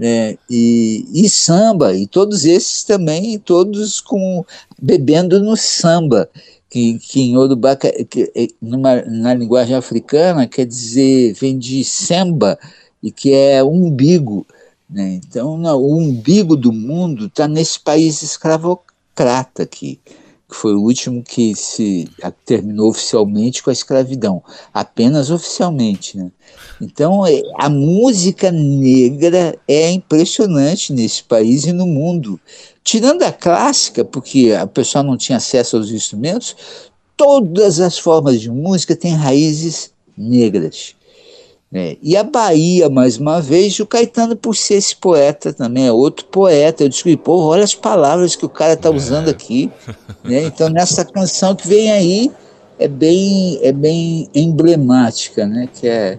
[0.00, 4.42] né, e, e, samba, e todos esses também, todos com
[4.80, 6.26] bebendo no samba,
[6.70, 12.58] que, que em Urubá, que, numa, na linguagem africana, quer dizer, vem de samba,
[13.02, 14.46] e que é umbigo.
[14.88, 15.20] Né?
[15.22, 20.00] Então, o umbigo do mundo está nesse país escravocrata aqui
[20.50, 22.08] que foi o último que se
[22.44, 24.42] terminou oficialmente com a escravidão,
[24.74, 26.18] apenas oficialmente.
[26.18, 26.30] Né?
[26.80, 32.40] Então, é, a música negra é impressionante nesse país e no mundo.
[32.82, 36.56] Tirando a clássica, porque a pessoa não tinha acesso aos instrumentos,
[37.16, 40.96] todas as formas de música têm raízes negras.
[41.72, 45.92] É, e a Bahia, mais uma vez, o Caetano, por ser esse poeta também, é
[45.92, 46.82] outro poeta.
[46.82, 49.30] Eu descobri, pô, olha as palavras que o cara está usando é.
[49.30, 49.70] aqui.
[50.22, 50.42] Né?
[50.42, 52.30] Então, nessa canção que vem aí,
[52.78, 55.66] é bem, é bem emblemática, né?
[55.72, 56.18] que é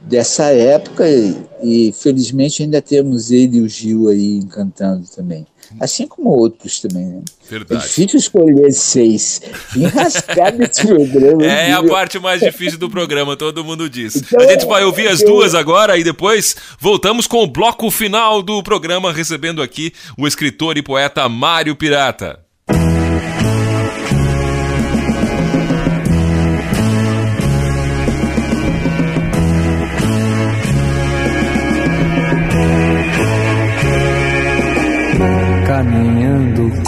[0.00, 5.44] dessa época, e, e felizmente ainda temos ele e o Gil aí cantando também
[5.78, 7.06] assim como outros também.
[7.06, 7.22] Né?
[7.48, 7.84] Verdade.
[7.84, 9.40] É difícil escolher seis.
[9.76, 11.44] Enrascado esse programa.
[11.44, 14.16] É a parte mais difícil do programa, todo mundo diz.
[14.16, 18.42] Então, a gente vai ouvir as duas agora e depois voltamos com o bloco final
[18.42, 22.49] do programa, recebendo aqui o escritor e poeta Mário Pirata.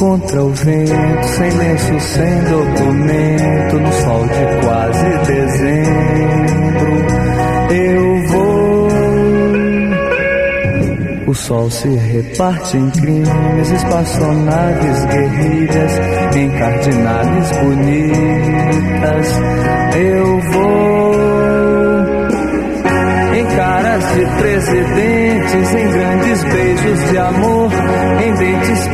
[0.03, 6.93] Contra o vento, sem lenço, sem documento, no sol de quase dezembro,
[7.71, 8.88] eu vou.
[11.29, 15.93] O sol se reparte em crimes, espaçonaves, guerrilhas,
[16.35, 19.27] em cardinales bonitas,
[19.95, 21.12] eu vou
[23.57, 27.62] caras de presidentes, em grandes beijos de amor, em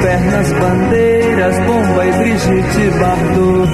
[0.00, 3.72] pernas, bandeiras, bomba e Brigitte Bardot.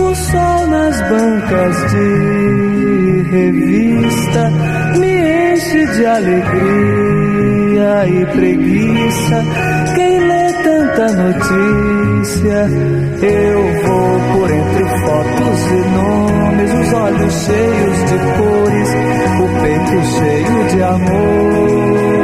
[0.00, 4.52] O sol nas bancas de revista
[4.98, 6.44] me enche de alegria
[8.08, 9.44] e preguiça.
[9.94, 12.68] Quem lê tanta notícia,
[13.22, 18.90] eu vou por entre fotos e nomes, os olhos cheios de cores
[19.40, 22.23] o peito cheio de amores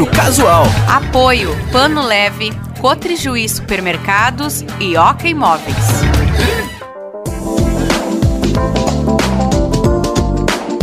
[0.00, 0.64] Encontro Casual.
[0.88, 5.76] Apoio Pano Leve, Cotrijuí Supermercados e Oca Imóveis.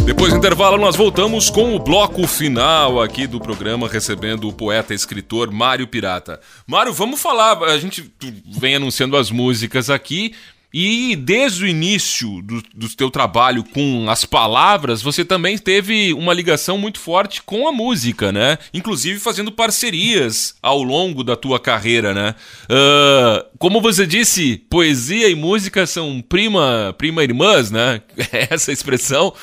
[0.06, 4.94] Depois do intervalo, nós voltamos com o bloco final aqui do programa, recebendo o poeta
[4.94, 6.40] e escritor Mário Pirata.
[6.68, 7.64] Mário, vamos falar.
[7.64, 8.12] A gente
[8.46, 10.36] vem anunciando as músicas aqui,
[10.80, 16.32] e desde o início do, do teu trabalho com as palavras, você também teve uma
[16.32, 18.60] ligação muito forte com a música, né?
[18.72, 22.36] Inclusive fazendo parcerias ao longo da tua carreira, né?
[22.66, 28.04] Uh, como você disse, poesia e música são prima, prima irmãs, né?
[28.52, 29.34] Essa expressão.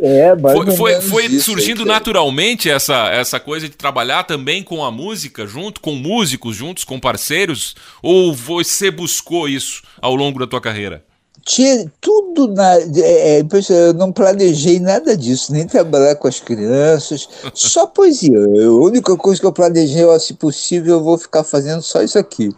[0.00, 4.92] É, foi, foi, foi surgindo aí, naturalmente essa, essa coisa de trabalhar também com a
[4.92, 7.74] música junto, com músicos juntos, com parceiros?
[8.00, 10.67] Ou você buscou isso ao longo da tua carreira?
[11.44, 12.74] Tinha tudo na.
[12.76, 18.38] É, é eu não planejei nada disso, nem trabalhar com as crianças, só poesia.
[18.38, 22.18] A única coisa que eu planejei, ó, se possível, eu vou ficar fazendo só isso
[22.18, 22.50] aqui.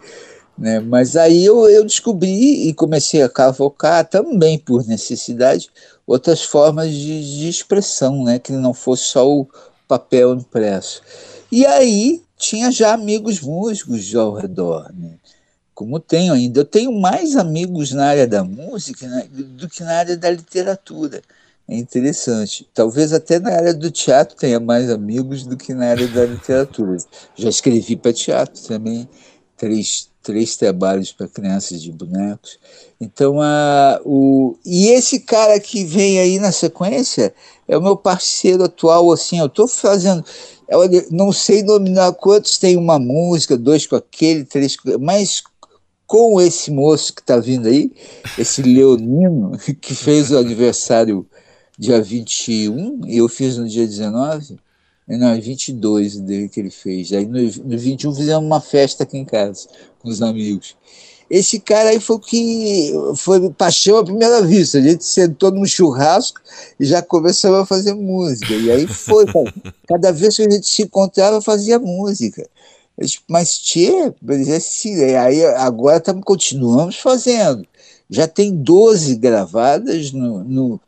[0.57, 0.79] Né?
[0.79, 5.69] Mas aí eu, eu descobri e comecei a cavocar também por necessidade
[6.05, 8.37] outras formas de, de expressão, né?
[8.37, 9.47] que não fosse só o
[9.87, 11.01] papel impresso.
[11.51, 14.91] E aí tinha já amigos músicos ao redor.
[14.93, 15.15] Né?
[15.73, 16.59] Como tenho ainda.
[16.59, 21.21] Eu tenho mais amigos na área da música né, do que na área da literatura.
[21.67, 22.67] É interessante.
[22.73, 26.97] Talvez até na área do teatro tenha mais amigos do que na área da literatura.
[27.35, 29.07] Já escrevi para teatro também,
[29.55, 32.59] três, três trabalhos para crianças de bonecos.
[32.99, 37.33] Então, a, o, e esse cara que vem aí na sequência
[37.67, 39.09] é o meu parceiro atual.
[39.11, 40.25] Assim, eu estou fazendo.
[41.09, 44.97] Não sei nominar quantos tem uma música, dois com aquele, três com.
[44.99, 45.41] Mas
[46.11, 47.89] com esse moço que está vindo aí,
[48.37, 51.25] esse Leonino, que fez o aniversário
[51.79, 54.59] dia 21, e eu fiz no dia 19,
[55.07, 57.13] não, 22 dele que ele fez.
[57.13, 60.75] Aí no, no 21 fizemos uma festa aqui em casa, com os amigos.
[61.29, 64.79] Esse cara aí foi que foi paixão à primeira vista.
[64.79, 66.41] A gente sentou num churrasco
[66.77, 68.53] e já começamos a fazer música.
[68.53, 69.25] E aí foi,
[69.87, 72.49] cada vez que a gente se encontrava, fazia música.
[73.27, 74.13] Mas, tchê,
[74.55, 77.65] assim, aí agora continuamos fazendo.
[78.09, 80.43] Já tem 12 gravadas no.
[80.43, 80.79] no,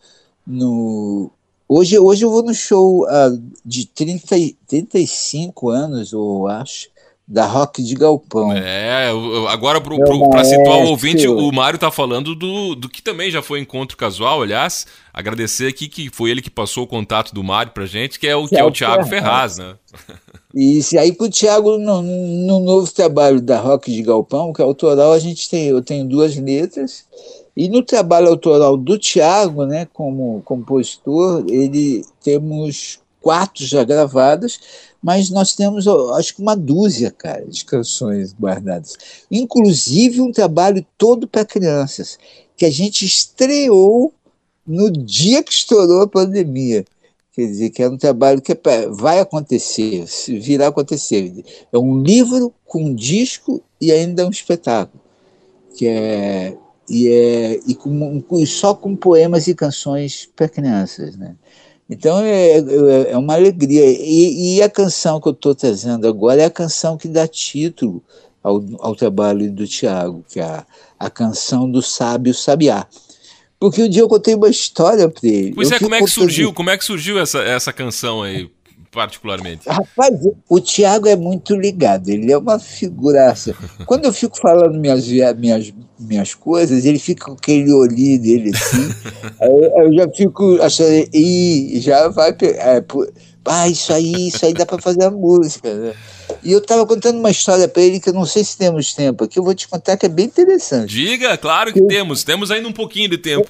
[0.46, 1.32] no
[1.68, 4.36] hoje, hoje eu vou no show uh, de 30,
[4.68, 6.90] 35 anos, eu acho,
[7.26, 8.52] da Rock de Galpão.
[8.52, 9.10] É,
[9.50, 13.62] agora para situar o ouvinte, o Mário tá falando do, do que também já foi
[13.62, 17.86] encontro casual, aliás, agradecer aqui que foi ele que passou o contato do Mário pra
[17.86, 19.76] gente, que é o, que, que é, o Thiago Ferraz, né?
[20.54, 24.66] E aí com o Thiago, no, no, novo trabalho da Rock de Galpão, que é
[24.66, 27.06] autoral, a gente tem, eu tenho duas letras,
[27.58, 34.60] e no trabalho autoral do Thiago, né, como compositor, ele temos quatro já gravadas,
[35.02, 38.96] mas nós temos, acho que uma dúzia, cara, de canções guardadas.
[39.32, 42.20] Inclusive um trabalho todo para crianças,
[42.56, 44.14] que a gente estreou
[44.66, 46.86] no dia que estourou a pandemia.
[47.34, 51.44] Quer dizer, que é um trabalho que é vai acontecer, virá acontecer.
[51.72, 55.02] É um livro com um disco e ainda um espetáculo.
[55.76, 56.56] Que é,
[56.88, 61.18] e, é, e com, só com poemas e canções para crianças.
[61.18, 61.36] Né?
[61.90, 63.84] Então é, é, é uma alegria.
[63.84, 68.04] E, e, a canção que eu estou trazendo agora é a canção que dá título
[68.44, 70.66] ao, ao trabalho do Tiago, que é a,
[71.00, 72.86] a canção do sábio sabiá.
[73.64, 75.54] Porque um dia eu contei uma história pra ele.
[75.56, 76.52] Pois eu é, como é que surgiu?
[76.52, 78.52] Como é que surgiu essa, essa canção aí?
[78.92, 79.68] particularmente?
[79.68, 83.56] Rapaz, o Tiago é muito ligado, ele é uma figuraça.
[83.88, 88.88] Quando eu fico falando minhas, minhas, minhas coisas, ele fica com aquele olhinho dele assim,
[89.42, 92.38] eu, já fico achando, e já vai.
[92.40, 92.86] É,
[93.46, 95.94] ah, isso aí, isso aí dá para fazer a música, né?
[96.44, 99.24] E eu estava contando uma história para ele que eu não sei se temos tempo
[99.24, 100.90] aqui, eu vou te contar que é bem interessante.
[100.90, 103.50] Diga, claro que eu, temos, temos ainda um pouquinho de tempo.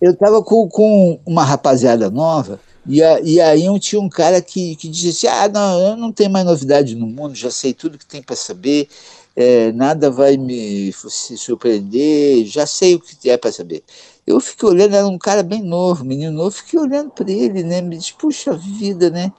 [0.00, 4.76] Eu estava com, com uma rapaziada nova, e, a, e aí tinha um cara que,
[4.76, 7.96] que dizia assim: ah, não, eu não tenho mais novidade no mundo, já sei tudo
[7.96, 8.88] que tem para saber,
[9.34, 13.82] é, nada vai me surpreender, já sei o que é para saber.
[14.26, 17.80] Eu fiquei olhando, era um cara bem novo, menino novo, fiquei olhando para ele, né?
[17.82, 19.32] Me disse, puxa vida, né?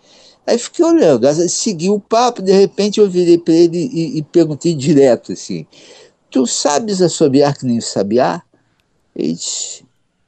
[0.45, 4.75] Aí fiquei olhando, segui o papo, de repente eu virei para ele e, e, perguntei
[4.75, 5.65] direto assim:
[6.29, 8.43] Tu sabes assobiar que nem o sabiá?
[9.15, 9.88] Ele disse: O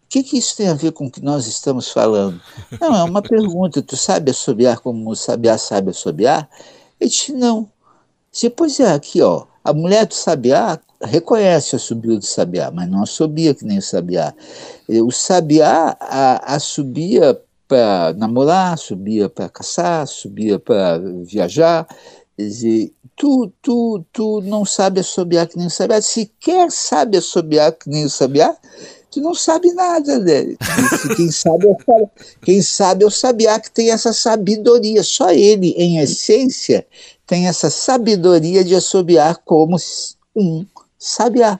[0.09, 2.41] que, que isso tem a ver com o que nós estamos falando?
[2.81, 6.49] Não, é uma pergunta: Tu sabe assobiar como o sabiá sabe assobiar?
[6.99, 7.69] Ele disse: Não.
[8.31, 12.89] Disse, pois é, aqui ó, a mulher do sabiá reconhece o assobio do sabiá, mas
[12.89, 14.33] não assobia que nem o sabiá.
[14.89, 15.97] O sabiá
[16.43, 21.87] assobia para namorar, subia para caçar, subia para viajar.
[22.35, 27.71] Quer dizer, tu, tu, tu não sabe assobiar que nem o sabiá, sequer sabe assobiar
[27.73, 28.55] que nem o sabiá,
[29.11, 30.55] tu não sabe nada, né?
[31.15, 32.09] Quem sabe, é o,
[32.41, 35.03] quem sabe é o sabiá que tem essa sabedoria.
[35.03, 36.85] Só ele, em essência,
[37.25, 39.77] tem essa sabedoria de assobiar como
[40.35, 40.65] um
[40.97, 41.59] sabiá.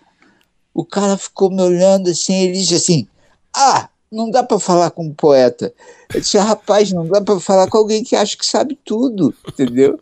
[0.74, 3.08] O cara ficou me olhando assim, ele disse assim:
[3.56, 5.74] Ah, não dá para falar com um poeta.
[6.14, 10.00] Eu disse, rapaz, não dá para falar com alguém que acha que sabe tudo, entendeu?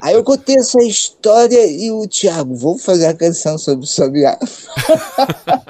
[0.00, 4.38] Aí eu contei essa história e o Tiago, vamos fazer a canção sobre o Sabiá.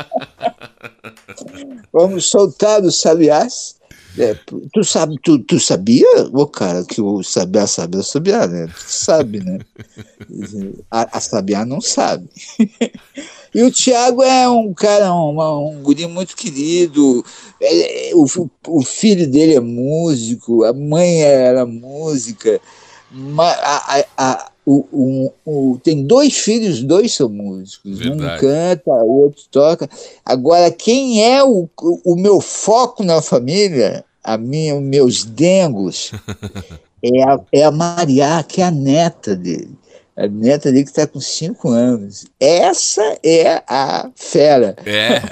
[1.90, 3.77] vamos soltar os Sabiás.
[4.18, 4.34] É,
[4.72, 8.66] tu sabe, tu, tu sabia, ô cara, que o Sabiá sabe o Sabiá, né?
[8.66, 9.58] Tu sabe, né?
[10.90, 12.28] A, a Sabiá não sabe.
[13.54, 17.24] E o Tiago é um cara, um, um guri muito querido.
[17.60, 18.26] É, o,
[18.68, 22.60] o filho dele é músico, a mãe era música.
[23.38, 27.98] A, a, a, o, o, tem dois filhos, dois são músicos.
[27.98, 28.34] Verdade.
[28.34, 29.88] Um canta, o outro toca.
[30.24, 31.68] Agora, quem é o,
[32.04, 34.04] o meu foco na família,
[34.34, 36.12] a minha, os meus dengos,
[37.02, 39.78] é a, é a Maria, que é a neta dele
[40.18, 42.26] a neta dele que está com cinco anos.
[42.40, 44.74] Essa é a fera.
[44.84, 45.22] É.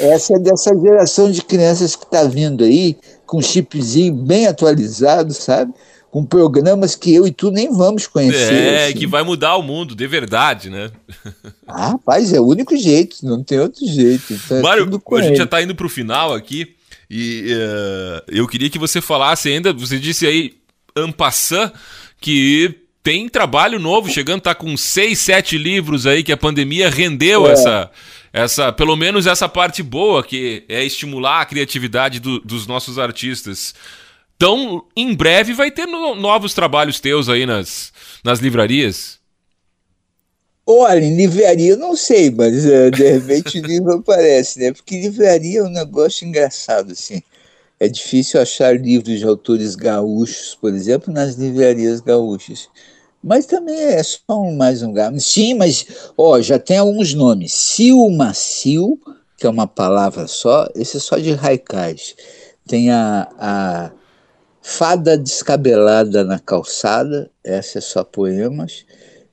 [0.12, 5.72] Essa é dessa geração de crianças que está vindo aí, com chipzinho bem atualizado, sabe?
[6.14, 8.54] Com programas que eu e tu nem vamos conhecer.
[8.54, 8.98] É, assim.
[8.98, 10.88] que vai mudar o mundo, de verdade, né?
[11.66, 14.32] Ah, rapaz, é o único jeito, não tem outro jeito.
[14.32, 16.76] Então é Mário, a gente já está indo para o final aqui,
[17.10, 20.54] e uh, eu queria que você falasse ainda, você disse aí,
[20.94, 21.72] ampassant,
[22.20, 27.44] que tem trabalho novo chegando, tá com seis, sete livros aí que a pandemia rendeu
[27.44, 27.54] é.
[27.54, 27.90] essa,
[28.32, 33.74] essa, pelo menos essa parte boa que é estimular a criatividade do, dos nossos artistas.
[34.36, 37.92] Então, em breve vai ter no, novos trabalhos teus aí nas,
[38.24, 39.18] nas livrarias.
[40.66, 44.72] Olha, em livraria eu não sei, mas uh, de repente o livro aparece, né?
[44.72, 47.22] Porque livraria é um negócio engraçado, assim.
[47.78, 52.68] É difícil achar livros de autores gaúchos, por exemplo, nas livrarias gaúchas.
[53.22, 55.20] Mas também é só um, mais um gaúcho.
[55.20, 57.52] Sim, mas ó, já tem alguns nomes.
[57.52, 58.98] Sil Macio,
[59.36, 62.14] que é uma palavra só, esse é só de raicais.
[62.66, 63.92] Tem a, a
[64.66, 68.86] Fada Descabelada na Calçada, essa é só poemas.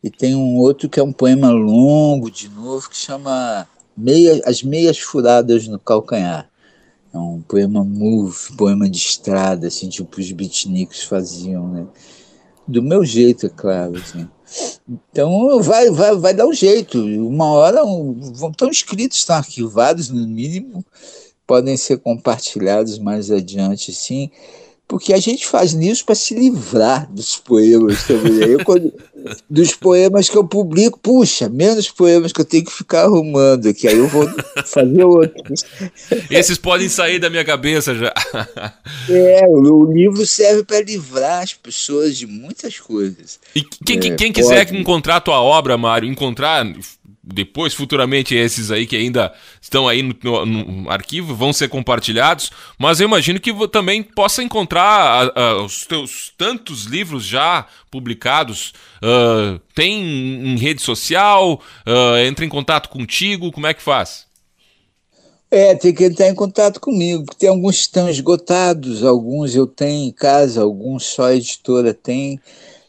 [0.03, 3.65] E tem um outro que é um poema longo, de novo, que chama
[3.95, 6.49] Meia, As Meias Furadas no Calcanhar.
[7.13, 11.87] É um poema move, poema de estrada, assim, tipo os beatniks faziam, né?
[12.67, 14.27] Do meu jeito, é claro, assim.
[15.09, 16.99] Então vai, vai, vai dar um jeito.
[16.99, 18.19] Uma hora um,
[18.51, 20.85] estão escritos, estão arquivados no mínimo,
[21.47, 24.29] podem ser compartilhados mais adiante, sim
[24.91, 28.49] porque a gente faz nisso para se livrar dos poemas também.
[28.49, 28.93] Eu, quando,
[29.49, 33.87] dos poemas que eu publico, puxa, menos poemas que eu tenho que ficar arrumando aqui,
[33.87, 34.29] aí eu vou
[34.65, 35.63] fazer outros.
[36.29, 38.13] Esses podem sair da minha cabeça já.
[39.09, 43.39] É, o, o livro serve para livrar as pessoas de muitas coisas.
[43.55, 44.77] E quem, é, quem quiser pode...
[44.77, 46.65] encontrar a tua obra, Mário, encontrar
[47.31, 52.51] depois, futuramente, esses aí que ainda estão aí no, no, no, arquivo vão ser compartilhados,
[52.77, 58.73] mas eu imagino que também possa encontrar a, a, os teus tantos livros já publicados.
[58.97, 61.61] Uh, tem em rede social?
[61.85, 63.51] Uh, entra em contato contigo?
[63.51, 64.25] Como é que faz?
[65.53, 69.67] É, tem que entrar em contato comigo, porque tem alguns que estão esgotados, alguns eu
[69.67, 72.39] tenho em casa, alguns só a editora tem.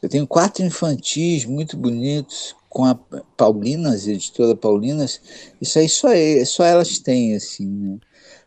[0.00, 2.94] Eu tenho quatro infantis muito bonitos, com a
[3.36, 5.20] Paulinas, a editora Paulinas,
[5.60, 7.98] isso aí só, é, só elas têm, assim, né?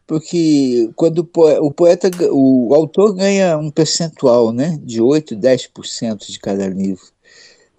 [0.07, 4.79] Porque quando o poeta, o autor ganha um percentual, né?
[4.83, 7.05] De 8, 10% de cada livro.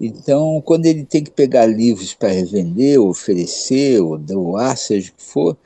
[0.01, 5.23] Então, quando ele tem que pegar livros para revender, oferecer, ou doar, seja o que
[5.23, 5.57] for,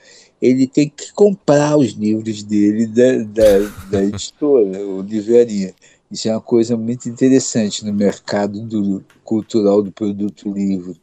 [0.40, 3.58] ele tem que comprar os livros dele da, da,
[3.90, 5.74] da editora ou livraria.
[6.10, 11.00] Isso é uma coisa muito interessante no mercado do, cultural do produto livre.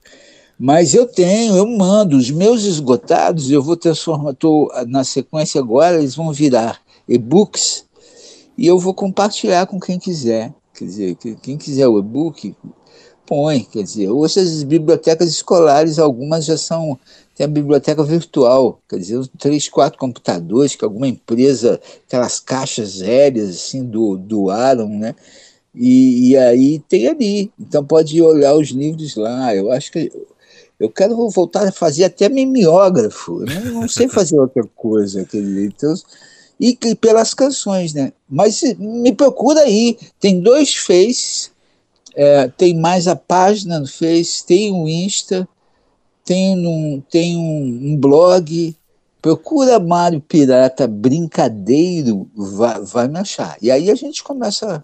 [0.59, 2.17] Mas eu tenho, eu mando.
[2.17, 7.85] Os meus esgotados, eu vou transformar, estou na sequência agora, eles vão virar e-books
[8.57, 10.53] e eu vou compartilhar com quem quiser.
[10.73, 12.55] Quer dizer, quem quiser o e-book,
[13.25, 13.61] põe.
[13.61, 16.99] Quer dizer, hoje as bibliotecas escolares, algumas já são
[17.37, 23.49] tem a biblioteca virtual, quer dizer, três, quatro computadores que alguma empresa, aquelas caixas aéreas
[23.51, 25.13] assim, do, doaram, né?
[25.73, 27.51] E, e, aí tem ali.
[27.59, 29.53] Então pode olhar os livros lá.
[29.53, 30.11] Eu acho que
[30.79, 33.43] eu quero voltar a fazer até mimeógrafo.
[33.43, 35.21] Eu não, sei fazer outra coisa.
[35.21, 35.93] Então,
[36.59, 38.11] e, e pelas canções, né?
[38.27, 41.51] Mas me procura aí, tem dois Face,
[42.15, 45.47] é, tem mais a página no Face, tem o Insta,
[46.27, 48.75] tem um, tem um, um blog,
[49.21, 53.55] procura Mário Pirata Brincadeiro, vai, vai me achar.
[53.61, 54.83] E aí a gente começa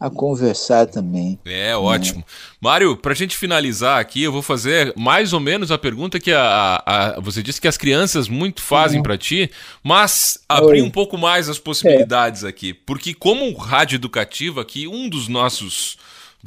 [0.00, 1.38] a conversar também.
[1.44, 2.20] É, ótimo.
[2.20, 2.24] Né?
[2.62, 6.32] Mário, para a gente finalizar aqui, eu vou fazer mais ou menos a pergunta que
[6.32, 9.02] a, a, você disse que as crianças muito fazem uhum.
[9.02, 9.50] para ti,
[9.82, 10.82] mas abrir Oi.
[10.82, 12.48] um pouco mais as possibilidades é.
[12.48, 12.72] aqui.
[12.72, 15.98] Porque como rádio educativa aqui, um dos nossos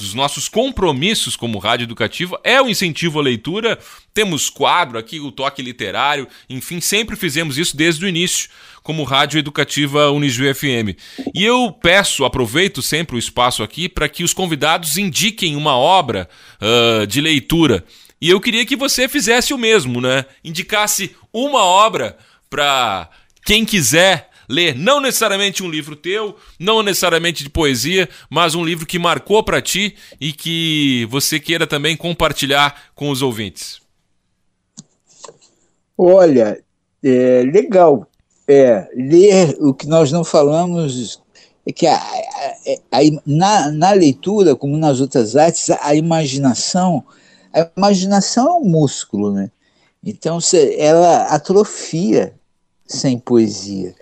[0.02, 3.78] dos nossos compromissos como rádio educativa é o incentivo à leitura.
[4.14, 8.50] Temos quadro aqui, o toque literário, enfim, sempre fizemos isso desde o início
[8.84, 10.98] como rádio educativa Unijuí FM.
[11.34, 16.28] E eu peço, aproveito sempre o espaço aqui para que os convidados indiquem uma obra
[16.60, 17.86] uh, de leitura.
[18.20, 20.26] E eu queria que você fizesse o mesmo, né?
[20.44, 22.18] Indicasse uma obra
[22.50, 23.10] para
[23.46, 28.86] quem quiser ler, não necessariamente um livro teu, não necessariamente de poesia, mas um livro
[28.86, 33.80] que marcou para ti e que você queira também compartilhar com os ouvintes.
[35.98, 36.62] Olha,
[37.04, 38.08] é legal.
[38.48, 41.22] É, ler o que nós não falamos
[41.66, 47.04] é que a, a, a, na, na leitura, como nas outras artes, a imaginação,
[47.54, 49.52] a imaginação é um músculo, né?
[50.04, 50.40] Então
[50.78, 52.34] ela atrofia
[52.88, 53.96] sem poesia.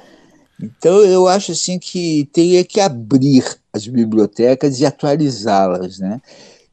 [0.61, 6.21] Então eu acho assim que teria que abrir as bibliotecas e atualizá-las, né?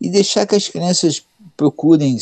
[0.00, 1.22] E deixar que as crianças
[1.56, 2.18] procurem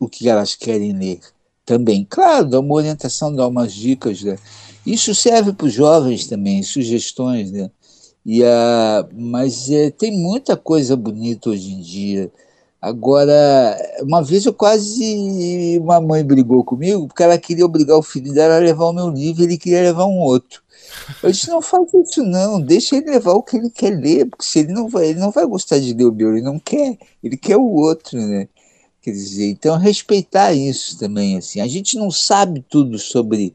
[0.00, 1.20] o que elas querem ler
[1.64, 2.06] também.
[2.08, 4.38] Claro, dar uma orientação, dar umas dicas, né?
[4.86, 7.70] Isso serve para os jovens também, sugestões, né?
[8.24, 12.30] E, a, mas é, tem muita coisa bonita hoje em dia.
[12.80, 15.78] Agora, uma vez eu quase.
[15.78, 19.08] Uma mãe brigou comigo porque ela queria obrigar o filho dela a levar o meu
[19.08, 20.62] livro e ele queria levar um outro.
[21.22, 24.44] Eu disse: não faz isso, não, deixa ele levar o que ele quer ler, porque
[24.44, 26.98] se ele não vai, ele não vai gostar de ler o meu, ele não quer,
[27.22, 28.48] ele quer o outro, né?
[29.00, 31.60] Quer dizer, então respeitar isso também, assim.
[31.60, 33.54] A gente não sabe tudo sobre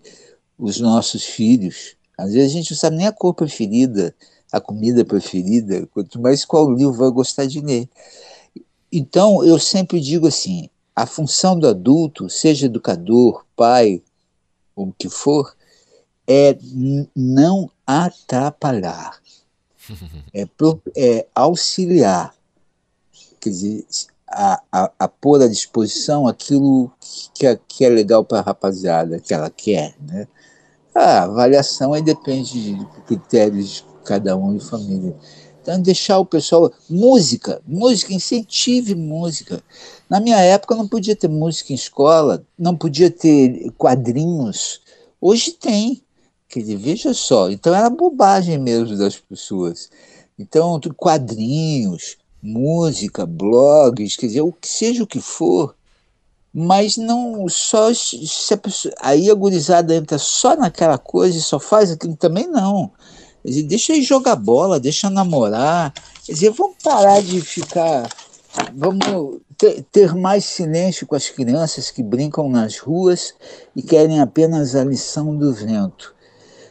[0.57, 1.95] os nossos filhos.
[2.17, 4.15] Às vezes a gente não sabe nem a cor preferida,
[4.51, 7.89] a comida preferida, quanto mais qual livro vai gostar de ler.
[8.91, 14.01] Então, eu sempre digo assim: a função do adulto, seja educador, pai,
[14.75, 15.55] o que for,
[16.27, 16.57] é
[17.15, 19.19] não atrapalhar,
[20.33, 22.33] é, pro, é auxiliar,
[23.39, 23.85] quer dizer,
[24.27, 26.91] a, a, a, pôr à disposição aquilo
[27.33, 29.93] que é, que é legal para a rapaziada, que ela quer.
[29.99, 30.27] Né?
[30.95, 35.15] A avaliação aí depende de critérios de cada um e família.
[35.61, 36.71] Então, deixar o pessoal.
[36.89, 39.61] Música, música, incentive música.
[40.09, 44.81] Na minha época não podia ter música em escola, não podia ter quadrinhos.
[45.19, 46.01] Hoje tem.
[46.49, 47.49] Quer dizer, veja só.
[47.49, 49.89] Então era bobagem mesmo das pessoas.
[50.37, 55.75] Então, quadrinhos, música, blogs, quer dizer, o que seja o que for,
[56.53, 61.59] mas não só se a pessoa, aí a gurizada entra só naquela coisa e só
[61.59, 62.91] faz aquilo também não.
[63.43, 65.93] Dizer, deixa ele jogar bola, deixa namorar.
[66.25, 68.07] Quer dizer, vamos parar de ficar.
[68.75, 73.33] Vamos ter, ter mais silêncio com as crianças que brincam nas ruas
[73.75, 76.13] e querem apenas a lição do vento.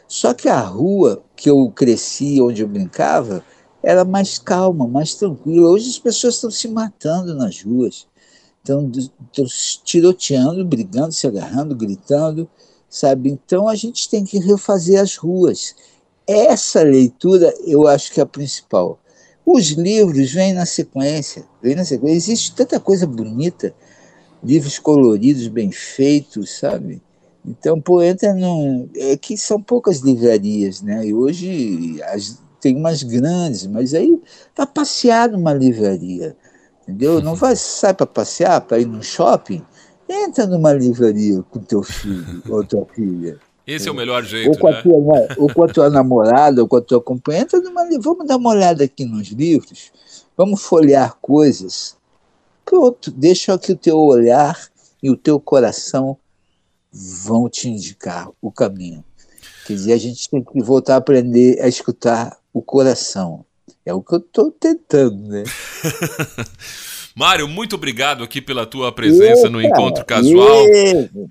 [0.07, 3.43] Só que a rua que eu cresci, onde eu brincava,
[3.81, 5.69] era mais calma, mais tranquila.
[5.69, 8.07] Hoje as pessoas estão se matando nas ruas,
[8.59, 9.45] estão, estão
[9.83, 12.47] tiroteando, brigando, se agarrando, gritando,
[12.89, 13.29] sabe?
[13.29, 15.75] Então a gente tem que refazer as ruas
[16.27, 18.99] essa leitura eu acho que é a principal.
[19.45, 22.17] Os livros vêm na sequência, vêm na sequência.
[22.17, 23.73] Existe tanta coisa bonita,
[24.43, 27.01] livros coloridos, bem feitos, sabe?
[27.45, 28.87] Então, pô, entra num.
[28.95, 31.07] É que são poucas livrarias, né?
[31.07, 34.21] E hoje as, tem umas grandes, mas aí
[34.55, 36.35] para passear numa livraria,
[36.83, 37.21] entendeu?
[37.21, 39.63] Não vai sai para passear, para ir no shopping,
[40.07, 43.39] entra numa livraria com teu filho ou tua filha.
[43.65, 44.81] Esse é o melhor jeito, ou com a né?
[44.81, 47.47] Tua, ou com a tua namorada, ou com a tua companheira,
[47.99, 49.91] vamos dar uma olhada aqui nos livros,
[50.35, 51.95] vamos folhear coisas.
[52.65, 54.59] Pronto, deixa que o teu olhar
[55.01, 56.17] e o teu coração
[56.91, 59.03] vão te indicar o caminho.
[59.65, 63.45] Quer dizer, a gente tem que voltar a aprender a escutar o coração.
[63.85, 65.43] É o que eu estou tentando, né?
[67.15, 70.65] Mário, muito obrigado aqui pela tua presença no Encontro Casual.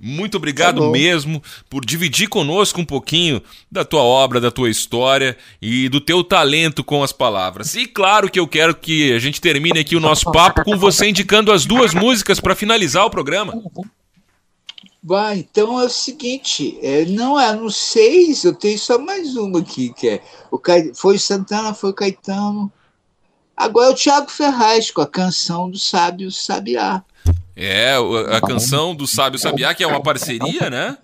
[0.00, 5.36] Muito obrigado tá mesmo por dividir conosco um pouquinho da tua obra, da tua história
[5.60, 7.74] e do teu talento com as palavras.
[7.74, 11.08] E claro que eu quero que a gente termine aqui o nosso papo com você
[11.08, 13.54] indicando as duas músicas para finalizar o programa.
[15.02, 19.60] Bah, então é o seguinte, é, não é no seis, eu tenho só mais uma
[19.60, 20.20] aqui, que é
[20.50, 20.74] o Ca...
[20.94, 22.70] foi Santana, foi Caetano.
[23.60, 27.04] Agora é o Thiago Ferraz com a canção do Sábio Sabiá.
[27.54, 27.94] É,
[28.34, 30.96] a canção do Sábio Sabiá, que é uma parceria, né?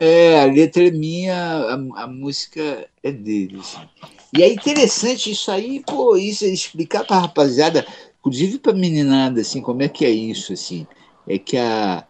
[0.00, 3.60] É, a letra é minha, a, a música é dele.
[3.60, 3.86] Assim.
[4.34, 7.86] E é interessante isso aí, pô, isso é explicar pra rapaziada,
[8.18, 10.86] inclusive pra meninada, assim, como é que é isso, assim.
[11.26, 12.02] É que a,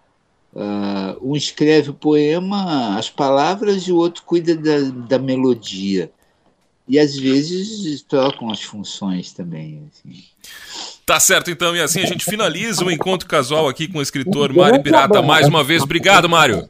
[0.50, 6.10] Uh, um escreve o poema, as palavras, e o outro cuida da, da melodia.
[6.88, 9.82] E às vezes trocam as funções também.
[9.90, 10.22] Assim.
[11.04, 14.52] Tá certo, então, e assim a gente finaliza o encontro casual aqui com o escritor
[14.52, 15.22] Mário Pirata.
[15.22, 16.68] Mais uma vez, obrigado, Mário.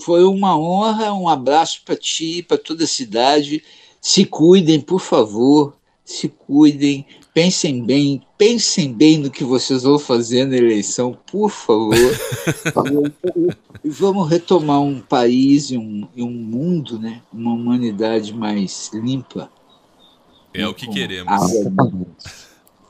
[0.00, 3.62] Foi uma honra, um abraço para ti, para toda a cidade.
[4.00, 5.74] Se cuidem, por favor,
[6.04, 11.94] se cuidem pensem bem, pensem bem no que vocês vão fazer na eleição, por favor.
[13.84, 17.20] e vamos retomar um país e um, e um mundo, né?
[17.32, 19.50] uma humanidade mais limpa.
[20.52, 21.32] É o que queremos.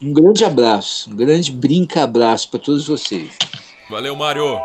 [0.02, 3.36] Um grande abraço, um grande brinca-abraço para todos vocês.
[3.90, 4.58] Valeu, Mário.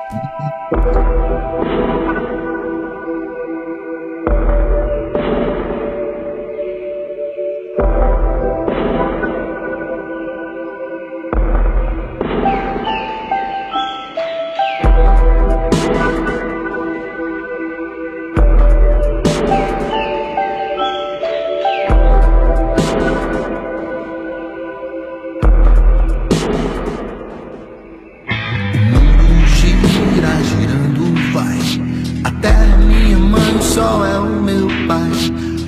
[33.75, 35.11] sol é o meu pai.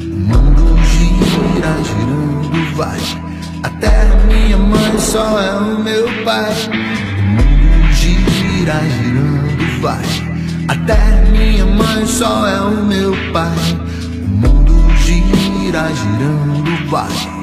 [0.02, 3.00] O mundo gira, girando vai.
[3.64, 6.54] A terra minha mãe, só sol é o meu pai.
[7.20, 10.06] O mundo gira, girando vai.
[10.70, 13.58] A terra minha mãe, só sol é o meu pai.
[14.24, 17.37] O mundo gira, girando vai.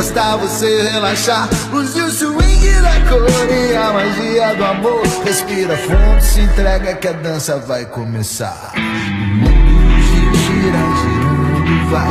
[0.00, 1.48] Basta você relaxar.
[1.72, 5.02] Use o swing da cor e a magia do amor.
[5.24, 8.72] Respira fundo, se entrega que a dança vai começar.
[8.74, 12.08] O mundo gira, girando, vai.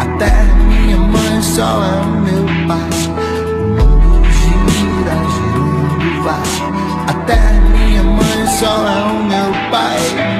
[0.00, 2.90] A terra é minha mãe, só é o meu pai.
[3.46, 6.42] O mundo gira, girando, vai.
[7.08, 10.37] A terra é minha mãe, só é o meu pai.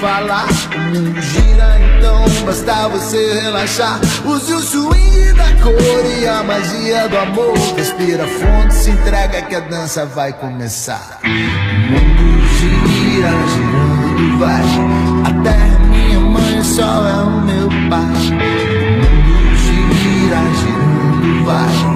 [0.00, 0.46] Falar.
[0.74, 4.00] O mundo gira, então basta você relaxar.
[4.24, 7.54] Use o swing da cor e a magia do amor.
[7.76, 11.20] Respira fundo, se entrega que a dança vai começar.
[11.24, 14.62] O mundo gira, girando, vai.
[15.24, 18.00] A terra é minha mãe, só é o meu pai.
[18.00, 21.95] O mundo gira, girando, vai.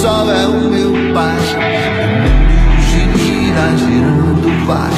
[0.00, 1.36] Sol é o meu pai.
[1.96, 4.90] O mundo gira, girando, vai.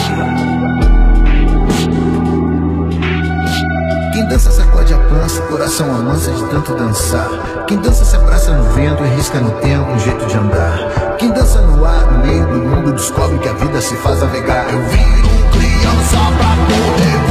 [4.12, 7.28] Quem dança sacode a pança, coração amansa de tanto dançar.
[7.66, 11.16] Quem dança se abraça no vento e risca no tempo um jeito de andar.
[11.18, 14.66] Quem dança no ar, no meio do mundo, descobre que a vida se faz navegar.
[14.70, 17.29] Eu viro um criança pra poder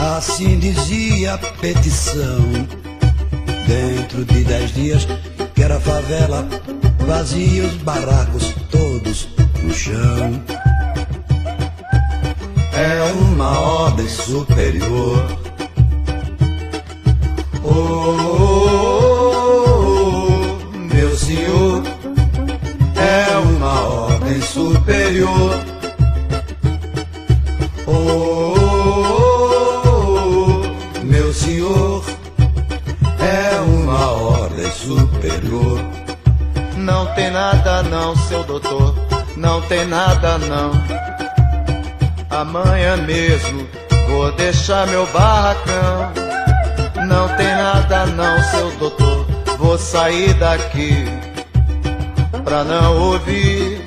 [0.00, 2.66] Assim dizia a petição.
[3.66, 5.06] Dentro de dez dias,
[5.54, 6.48] que era favela,
[7.06, 9.28] vazia os barracos todos
[9.62, 10.42] no chão.
[12.72, 15.22] É uma ordem superior.
[17.62, 17.68] Oh,
[18.22, 19.36] oh,
[19.76, 21.82] oh, meu senhor,
[22.96, 25.69] é uma ordem superior.
[37.30, 38.92] Tem nada não, seu doutor,
[39.36, 40.72] não tem nada não.
[42.28, 43.68] Amanhã mesmo
[44.08, 46.12] vou deixar meu barracão.
[47.06, 49.26] Não tem nada não, seu doutor,
[49.58, 51.04] vou sair daqui
[52.42, 53.80] pra não ouvir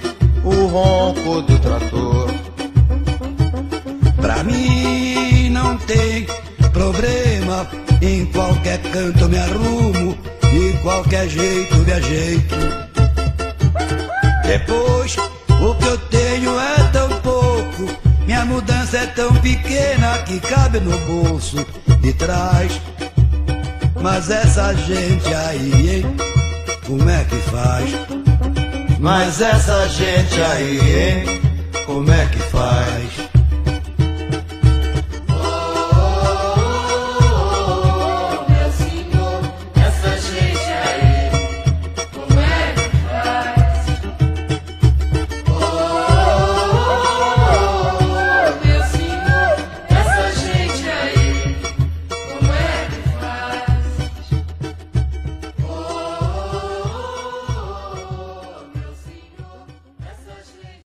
[0.46, 2.28] o ronco do trator.
[4.22, 6.26] Pra mim não tem
[6.72, 7.68] problema,
[8.02, 10.18] em qualquer canto me arrumo,
[10.50, 12.93] de qualquer jeito me ajeito.
[14.54, 15.16] Depois,
[15.50, 17.88] o que eu tenho é tão pouco,
[18.24, 21.66] minha mudança é tão pequena que cabe no bolso
[22.02, 22.80] de trás.
[24.00, 26.16] Mas essa gente aí, hein,
[26.86, 27.90] como é que faz?
[29.00, 31.42] Mas essa gente aí, hein,
[31.88, 33.03] Como é que faz?